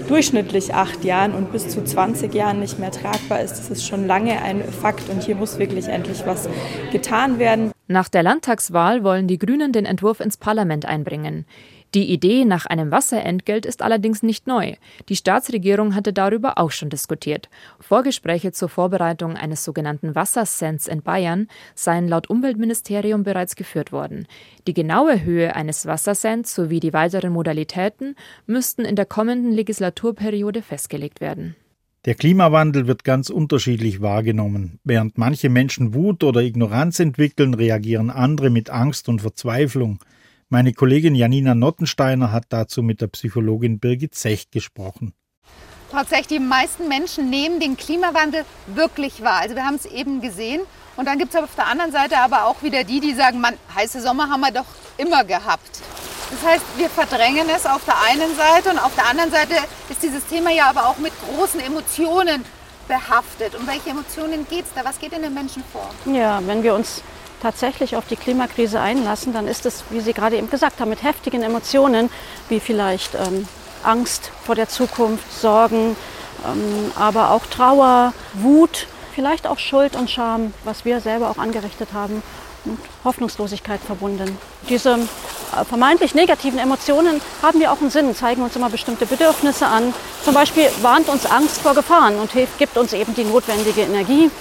durchschnittlich 0.08 0.74
acht 0.74 1.04
Jahren 1.04 1.34
und 1.34 1.52
bis 1.52 1.68
zu 1.68 1.84
20 1.84 2.34
Jahren 2.34 2.62
nicht 2.62 2.80
mehr 2.80 2.92
tragbar 2.92 3.42
ist. 3.42 3.60
Das 3.60 3.70
ist 3.70 3.86
schon 3.86 4.08
lange 4.08 4.42
ein 4.42 4.64
Fakt 4.64 5.10
und 5.10 5.22
hier 5.22 5.36
muss 5.36 5.60
wirklich 5.60 5.90
endlich 5.90 6.26
was 6.26 6.48
getan 6.92 7.40
werden. 7.40 7.72
Nach 7.88 8.10
der 8.10 8.24
Landtagswahl 8.24 9.04
wollen 9.04 9.28
die 9.28 9.38
Grünen 9.38 9.72
den 9.72 9.86
Entwurf 9.86 10.20
ins 10.20 10.38
Parlament 10.38 10.86
einbringen. 10.86 11.46
Die 11.94 12.10
Idee 12.10 12.46
nach 12.46 12.66
einem 12.66 12.90
Wasserentgelt 12.90 13.66
ist 13.66 13.82
allerdings 13.82 14.24
nicht 14.24 14.48
neu. 14.48 14.76
Die 15.10 15.18
Staatsregierung 15.18 15.94
hatte 15.94 16.14
darüber 16.14 16.58
auch 16.58 16.72
schon 16.72 16.90
diskutiert. 16.90 17.50
Vorgespräche 17.82 18.54
zur 18.54 18.70
Vorbereitung 18.70 19.36
eines 19.36 19.66
sogenannten 19.66 20.16
Wasserscents 20.16 20.88
in 20.88 21.02
Bayern 21.02 21.50
seien 21.76 22.08
laut 22.08 22.30
Umweltministerium 22.30 23.24
bereits 23.24 23.58
geführt 23.58 23.92
worden. 23.92 24.26
Die 24.68 24.74
genaue 24.74 25.22
Höhe 25.22 25.54
eines 25.54 25.86
Wasserscents 25.86 26.56
sowie 26.56 26.80
die 26.80 26.94
weiteren 26.94 27.34
Modalitäten 27.34 28.16
müssten 28.46 28.86
in 28.86 28.96
der 28.96 29.06
kommenden 29.06 29.52
Legislaturperiode 29.52 30.62
festgelegt 30.62 31.20
werden. 31.20 31.58
Der 32.06 32.16
Klimawandel 32.16 32.88
wird 32.88 33.04
ganz 33.04 33.30
unterschiedlich 33.30 34.02
wahrgenommen. 34.02 34.80
Während 34.84 35.20
manche 35.20 35.50
Menschen 35.50 35.94
Wut 35.94 36.24
oder 36.24 36.42
Ignoranz 36.42 37.00
entwickeln, 37.00 37.54
reagieren 37.54 38.10
andere 38.10 38.50
mit 38.50 38.72
Angst 38.72 39.08
und 39.08 39.22
Verzweiflung. 39.22 40.00
Meine 40.50 40.74
Kollegin 40.74 41.14
Janina 41.14 41.54
Nottensteiner 41.54 42.32
hat 42.32 42.46
dazu 42.50 42.82
mit 42.82 43.02
der 43.02 43.08
Psychologin 43.08 43.78
Birgit 43.78 44.16
Zech 44.16 44.50
gesprochen. 44.50 45.14
Tatsächlich, 45.92 46.40
die 46.40 46.40
meisten 46.40 46.88
Menschen 46.88 47.30
nehmen 47.30 47.60
den 47.60 47.78
Klimawandel 47.78 48.46
wirklich 48.66 49.22
wahr. 49.22 49.42
Also 49.42 49.54
wir 49.54 49.64
haben 49.64 49.76
es 49.76 49.86
eben 49.86 50.22
gesehen. 50.22 50.62
Und 50.98 51.06
dann 51.06 51.20
gibt 51.20 51.36
es 51.36 51.40
auf 51.40 51.54
der 51.56 51.68
anderen 51.68 51.92
Seite 51.92 52.18
aber 52.18 52.46
auch 52.46 52.64
wieder 52.64 52.84
die, 52.84 53.00
die 53.00 53.14
sagen, 53.14 53.40
man, 53.40 53.54
heiße 53.76 54.02
Sommer 54.02 54.28
haben 54.28 54.42
wir 54.42 54.52
doch 54.52 54.66
immer 54.98 55.24
gehabt. 55.24 55.84
Das 56.32 56.50
heißt, 56.50 56.64
wir 56.78 56.90
verdrängen 56.90 57.48
es 57.50 57.66
auf 57.66 57.84
der 57.86 57.96
einen 58.02 58.36
Seite 58.36 58.70
und 58.70 58.80
auf 58.80 58.96
der 58.96 59.08
anderen 59.08 59.32
Seite 59.32 59.54
ist 59.90 60.02
dieses 60.02 60.26
Thema 60.26 60.52
ja 60.52 60.70
aber 60.70 60.88
auch 60.88 60.98
mit 60.98 61.14
großen 61.28 61.60
Emotionen 61.60 62.46
behaftet. 62.88 63.56
Um 63.56 63.68
welche 63.68 63.90
Emotionen 63.90 64.48
geht 64.50 64.66
es 64.66 64.74
da? 64.74 64.84
Was 64.84 65.00
geht 65.00 65.14
in 65.14 65.22
den 65.22 65.34
Menschen 65.34 65.64
vor? 65.72 65.90
Ja, 66.12 66.40
wenn 66.46 66.64
wir 66.64 66.74
uns 66.74 67.02
tatsächlich 67.42 67.96
auf 67.96 68.06
die 68.08 68.16
Klimakrise 68.16 68.80
einlassen, 68.80 69.34
dann 69.34 69.48
ist 69.48 69.66
es, 69.66 69.84
wie 69.90 70.00
Sie 70.00 70.14
gerade 70.14 70.38
eben 70.38 70.50
gesagt 70.50 70.80
haben, 70.80 70.90
mit 70.90 71.04
heftigen 71.04 71.44
Emotionen, 71.44 72.10
wie 72.50 72.60
vielleicht 72.60 73.16
ähm, 73.16 73.48
Angst 73.84 74.32
vor 74.46 74.56
der 74.56 74.70
Zukunft, 74.70 75.32
Sorgen, 75.32 75.96
ähm, 76.46 76.92
aber 76.96 77.32
auch 77.32 77.46
Trauer, 77.48 78.14
Wut, 78.34 78.88
vielleicht 79.14 79.48
auch 79.48 79.60
Schuld 79.60 79.96
und 79.96 80.10
Scham, 80.10 80.54
was 80.64 80.86
wir 80.86 81.02
selber 81.02 81.30
auch 81.30 81.38
angerichtet 81.38 81.90
haben 81.94 82.24
und 82.66 82.80
Hoffnungslosigkeit 83.04 83.82
verbunden. 83.82 84.38
Diese 84.70 85.00
vermeintlich 85.68 86.16
negativen 86.16 86.60
Emotionen 86.60 87.22
haben 87.42 87.62
ja 87.62 87.72
auch 87.72 87.82
einen 87.82 87.90
Sinn, 87.90 88.16
zeigen 88.16 88.42
uns 88.42 88.56
immer 88.56 88.70
bestimmte 88.70 89.06
Bedürfnisse 89.06 89.66
an. 89.68 89.94
Zum 90.24 90.34
Beispiel 90.34 90.68
warnt 90.82 91.10
uns 91.10 91.26
Angst 91.26 91.62
vor 91.62 91.74
Gefahren 91.74 92.18
und 92.20 92.32
hilft, 92.32 92.58
gibt 92.58 92.78
uns 92.78 92.94
eben 92.94 93.14
die 93.14 93.24
notwendige 93.24 93.82
Energie, 93.82 94.32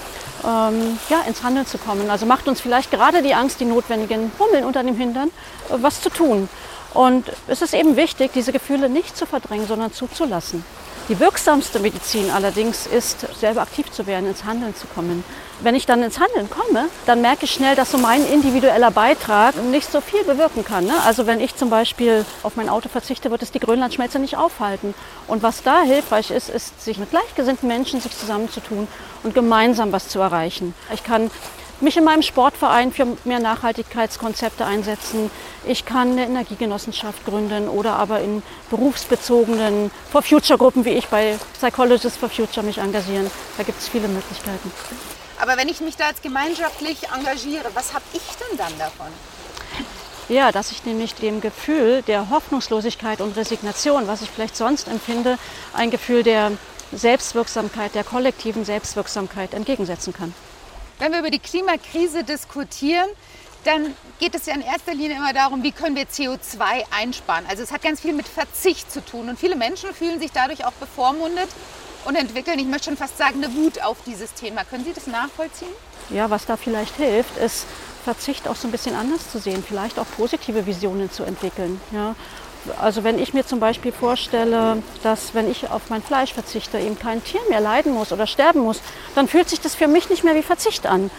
ähm, 0.45 0.99
ja, 1.09 1.21
ins 1.27 1.43
Handeln 1.43 1.67
zu 1.67 1.79
kommen. 1.79 2.11
Also 2.11 2.27
macht 2.27 2.49
uns 2.49 2.61
vielleicht 2.61 2.91
gerade 2.91 3.23
die 3.23 3.35
Angst, 3.35 3.61
die 3.61 3.65
notwendigen 3.65 4.33
Hummeln 4.39 4.65
unter 4.65 4.83
dem 4.83 4.97
Hintern, 4.97 5.29
äh, 5.69 5.75
was 5.81 6.01
zu 6.01 6.11
tun. 6.11 6.49
Und 6.95 7.27
es 7.47 7.63
ist 7.63 7.75
eben 7.75 7.97
wichtig, 7.97 8.33
diese 8.35 8.53
Gefühle 8.53 8.89
nicht 8.89 9.17
zu 9.17 9.27
verdrängen, 9.27 9.67
sondern 9.67 9.93
zuzulassen. 9.93 10.65
Die 11.11 11.19
wirksamste 11.19 11.81
Medizin 11.81 12.31
allerdings 12.31 12.87
ist, 12.87 13.27
selber 13.37 13.63
aktiv 13.63 13.91
zu 13.91 14.07
werden, 14.07 14.29
ins 14.29 14.45
Handeln 14.45 14.77
zu 14.77 14.87
kommen. 14.87 15.25
Wenn 15.59 15.75
ich 15.75 15.85
dann 15.85 16.05
ins 16.05 16.21
Handeln 16.21 16.49
komme, 16.49 16.87
dann 17.05 17.21
merke 17.21 17.47
ich 17.47 17.51
schnell, 17.51 17.75
dass 17.75 17.91
so 17.91 17.99
mein 17.99 18.25
individueller 18.25 18.93
Beitrag 18.93 19.61
nicht 19.61 19.91
so 19.91 20.01
viel 20.01 20.23
bewirken 20.23 20.65
kann. 20.65 20.85
Ne? 20.85 20.93
Also 21.05 21.27
wenn 21.27 21.41
ich 21.41 21.57
zum 21.57 21.69
Beispiel 21.69 22.25
auf 22.45 22.55
mein 22.55 22.69
Auto 22.69 22.89
verzichte, 22.89 23.33
wird 23.33 23.43
es 23.43 23.51
die 23.51 23.59
Grönlandschmelze 23.59 24.21
nicht 24.21 24.37
aufhalten. 24.37 24.95
Und 25.27 25.43
was 25.43 25.65
da 25.65 25.83
hilfreich 25.83 26.31
ist, 26.31 26.49
ist, 26.49 26.81
sich 26.81 26.97
mit 26.99 27.11
gleichgesinnten 27.11 27.67
Menschen 27.67 28.01
sich 28.01 28.17
zusammenzutun 28.17 28.87
und 29.25 29.35
gemeinsam 29.35 29.91
was 29.91 30.07
zu 30.07 30.21
erreichen. 30.21 30.77
Ich 30.95 31.03
kann 31.03 31.33
mich 31.81 31.97
in 31.97 32.05
meinem 32.05 32.23
Sportverein 32.23 32.93
für 32.93 33.07
mehr 33.25 33.41
Nachhaltigkeitskonzepte 33.41 34.65
einsetzen. 34.65 35.31
Ich 35.65 35.85
kann 35.85 36.13
eine 36.13 36.25
Energiegenossenschaft 36.25 37.25
gründen 37.25 37.69
oder 37.69 37.97
aber 37.97 38.21
in 38.21 38.43
berufsbezogenen 38.71 39.91
For 40.11 40.23
Future 40.23 40.59
Gruppen 40.59 40.85
wie 40.85 40.91
ich 40.91 41.09
bei 41.09 41.39
Psychologists 41.55 42.19
for 42.19 42.29
Future 42.29 42.65
mich 42.65 42.79
engagieren. 42.79 43.31
Da 43.57 43.63
gibt 43.63 43.81
es 43.81 43.89
viele 43.89 44.09
Möglichkeiten. 44.09 44.71
Aber 45.41 45.57
wenn 45.57 45.69
ich 45.69 45.81
mich 45.81 45.97
da 45.97 46.09
jetzt 46.09 46.23
gemeinschaftlich 46.23 47.09
engagiere, 47.17 47.71
was 47.75 47.95
habe 47.95 48.05
ich 48.13 48.23
denn 48.23 48.59
dann 48.59 48.79
davon? 48.79 49.07
Ja, 50.29 50.53
dass 50.53 50.71
ich 50.71 50.85
nämlich 50.85 51.15
dem 51.15 51.41
Gefühl 51.41 52.03
der 52.03 52.31
Hoffnungslosigkeit 52.31 53.21
und 53.21 53.37
Resignation, 53.37 54.07
was 54.07 54.23
ich 54.23 54.31
vielleicht 54.31 54.57
sonst 54.57 54.87
empfinde, 54.87 55.39
ein 55.73 55.91
Gefühl 55.91 56.23
der 56.23 56.53
Selbstwirksamkeit, 56.93 57.95
der 57.95 58.05
kollektiven 58.05 58.65
Selbstwirksamkeit 58.65 59.55
entgegensetzen 59.55 60.13
kann. 60.13 60.35
Wenn 61.01 61.13
wir 61.13 61.21
über 61.21 61.31
die 61.31 61.39
Klimakrise 61.39 62.25
diskutieren, 62.25 63.09
dann 63.65 63.95
geht 64.19 64.35
es 64.35 64.45
ja 64.45 64.55
in 64.55 64.61
erster 64.61 64.93
Linie 64.93 65.17
immer 65.17 65.33
darum, 65.33 65.63
wie 65.63 65.73
können 65.73 65.97
wir 65.97 66.05
CO2 66.05 66.85
einsparen. 66.91 67.47
Also 67.49 67.63
es 67.63 67.73
hat 67.73 67.81
ganz 67.81 68.01
viel 68.01 68.13
mit 68.13 68.29
Verzicht 68.29 68.93
zu 68.93 69.03
tun. 69.03 69.31
Und 69.31 69.39
viele 69.39 69.57
Menschen 69.57 69.95
fühlen 69.95 70.21
sich 70.21 70.31
dadurch 70.31 70.67
auch 70.67 70.73
bevormundet 70.73 71.49
und 72.05 72.17
entwickeln, 72.17 72.59
ich 72.59 72.67
möchte 72.67 72.85
schon 72.91 72.99
fast 72.99 73.17
sagen, 73.17 73.43
eine 73.43 73.55
Wut 73.55 73.83
auf 73.83 73.97
dieses 74.07 74.35
Thema. 74.35 74.63
Können 74.65 74.85
Sie 74.85 74.93
das 74.93 75.07
nachvollziehen? 75.07 75.73
Ja, 76.11 76.29
was 76.29 76.45
da 76.45 76.59
vielleicht 76.59 76.97
hilft, 76.97 77.39
ist 77.39 77.65
Verzicht 78.05 78.47
auch 78.47 78.57
so 78.57 78.69
ein 78.69 78.71
bisschen 78.71 78.95
anders 78.95 79.31
zu 79.31 79.39
sehen, 79.39 79.65
vielleicht 79.67 79.99
auch 79.99 80.07
positive 80.19 80.67
Visionen 80.67 81.11
zu 81.11 81.25
entwickeln. 81.25 81.81
Ja. 81.93 82.15
Also 82.79 83.05
wenn 83.05 83.19
ich 83.19 83.33
mir 83.33 83.47
zum 83.47 83.59
Beispiel 83.59 83.93
vorstelle, 83.93 84.83
dass 85.03 85.35
wenn 85.35 85.51
ich 85.51 85.71
auf 85.71 85.83
mein 85.89 86.03
Fleisch 86.03 86.35
verzichte, 86.35 86.79
eben 86.79 86.99
kein 86.99 87.25
Tier 87.25 87.41
mehr 87.49 87.61
leiden 87.61 87.93
muss 87.93 88.13
oder 88.13 88.27
sterben 88.27 88.61
muss, 88.61 88.81
dann 89.15 89.29
fühlt 89.29 89.49
sich 89.49 89.61
das 89.61 89.75
für 89.75 89.89
mich 89.89 90.11
nicht 90.11 90.25
mehr 90.25 90.35
wie 90.35 90.43
Verzicht 90.43 90.87
an. 90.87 91.11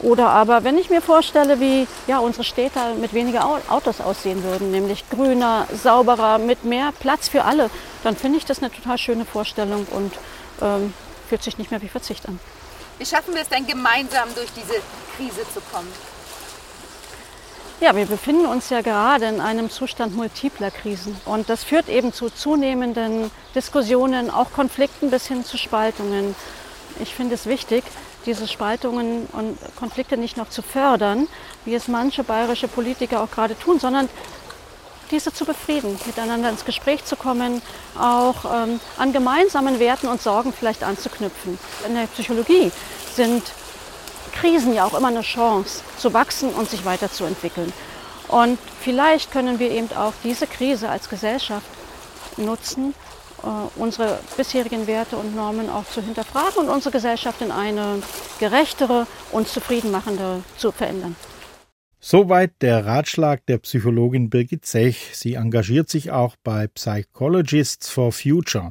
Oder 0.00 0.28
aber 0.28 0.62
wenn 0.62 0.78
ich 0.78 0.90
mir 0.90 1.02
vorstelle, 1.02 1.58
wie 1.60 1.86
ja, 2.06 2.18
unsere 2.18 2.44
Städte 2.44 2.94
mit 3.00 3.14
weniger 3.14 3.44
Autos 3.68 4.00
aussehen 4.00 4.44
würden, 4.44 4.70
nämlich 4.70 5.08
grüner, 5.10 5.66
sauberer, 5.72 6.38
mit 6.38 6.64
mehr 6.64 6.92
Platz 7.00 7.28
für 7.28 7.44
alle, 7.44 7.68
dann 8.04 8.16
finde 8.16 8.38
ich 8.38 8.44
das 8.44 8.58
eine 8.58 8.70
total 8.70 8.96
schöne 8.98 9.24
Vorstellung 9.24 9.86
und 9.90 10.12
ähm, 10.62 10.94
fühlt 11.28 11.42
sich 11.42 11.58
nicht 11.58 11.70
mehr 11.70 11.82
wie 11.82 11.88
Verzicht 11.88 12.28
an. 12.28 12.38
Wie 12.98 13.06
schaffen 13.06 13.34
wir 13.34 13.42
es 13.42 13.48
denn 13.48 13.66
gemeinsam 13.66 14.28
durch 14.34 14.50
diese 14.52 14.74
Krise 15.16 15.42
zu 15.52 15.60
kommen? 15.72 15.92
Ja, 17.80 17.94
wir 17.94 18.06
befinden 18.06 18.46
uns 18.46 18.70
ja 18.70 18.80
gerade 18.80 19.26
in 19.26 19.40
einem 19.40 19.70
Zustand 19.70 20.16
multipler 20.16 20.72
Krisen. 20.72 21.16
Und 21.24 21.48
das 21.48 21.62
führt 21.62 21.88
eben 21.88 22.12
zu 22.12 22.28
zunehmenden 22.28 23.30
Diskussionen, 23.54 24.30
auch 24.30 24.52
Konflikten 24.52 25.10
bis 25.10 25.28
hin 25.28 25.44
zu 25.44 25.56
Spaltungen. 25.56 26.34
Ich 26.98 27.14
finde 27.14 27.36
es 27.36 27.46
wichtig, 27.46 27.84
diese 28.26 28.48
Spaltungen 28.48 29.28
und 29.30 29.56
Konflikte 29.76 30.16
nicht 30.16 30.36
noch 30.36 30.48
zu 30.48 30.60
fördern, 30.60 31.28
wie 31.64 31.74
es 31.76 31.86
manche 31.86 32.24
bayerische 32.24 32.66
Politiker 32.66 33.22
auch 33.22 33.30
gerade 33.30 33.56
tun, 33.56 33.78
sondern 33.78 34.08
diese 35.12 35.32
zu 35.32 35.44
befrieden, 35.44 35.96
miteinander 36.04 36.50
ins 36.50 36.64
Gespräch 36.64 37.04
zu 37.04 37.14
kommen, 37.14 37.62
auch 37.96 38.44
ähm, 38.44 38.80
an 38.98 39.12
gemeinsamen 39.12 39.78
Werten 39.78 40.08
und 40.08 40.20
Sorgen 40.20 40.52
vielleicht 40.52 40.82
anzuknüpfen. 40.82 41.56
In 41.86 41.94
der 41.94 42.08
Psychologie 42.08 42.72
sind 43.14 43.44
Krisen 44.40 44.72
ja 44.72 44.84
auch 44.84 44.94
immer 44.96 45.08
eine 45.08 45.22
Chance 45.22 45.82
zu 45.98 46.12
wachsen 46.12 46.50
und 46.50 46.70
sich 46.70 46.84
weiterzuentwickeln. 46.84 47.72
Und 48.28 48.58
vielleicht 48.80 49.32
können 49.32 49.58
wir 49.58 49.70
eben 49.70 49.90
auch 49.96 50.12
diese 50.22 50.46
Krise 50.46 50.88
als 50.88 51.08
Gesellschaft 51.08 51.66
nutzen, 52.36 52.94
äh, 53.42 53.46
unsere 53.80 54.20
bisherigen 54.36 54.86
Werte 54.86 55.16
und 55.16 55.34
Normen 55.34 55.70
auch 55.70 55.86
zu 55.86 56.02
hinterfragen 56.02 56.58
und 56.58 56.68
unsere 56.68 56.92
Gesellschaft 56.92 57.40
in 57.40 57.50
eine 57.50 58.02
gerechtere 58.38 59.06
und 59.32 59.48
zufriedenmachende 59.48 60.42
zu 60.56 60.72
verändern. 60.72 61.16
Soweit 62.00 62.52
der 62.60 62.86
Ratschlag 62.86 63.44
der 63.46 63.58
Psychologin 63.58 64.30
Birgit 64.30 64.64
Zech. 64.64 65.10
Sie 65.14 65.34
engagiert 65.34 65.88
sich 65.88 66.12
auch 66.12 66.36
bei 66.44 66.68
Psychologists 66.68 67.88
for 67.90 68.12
Future. 68.12 68.66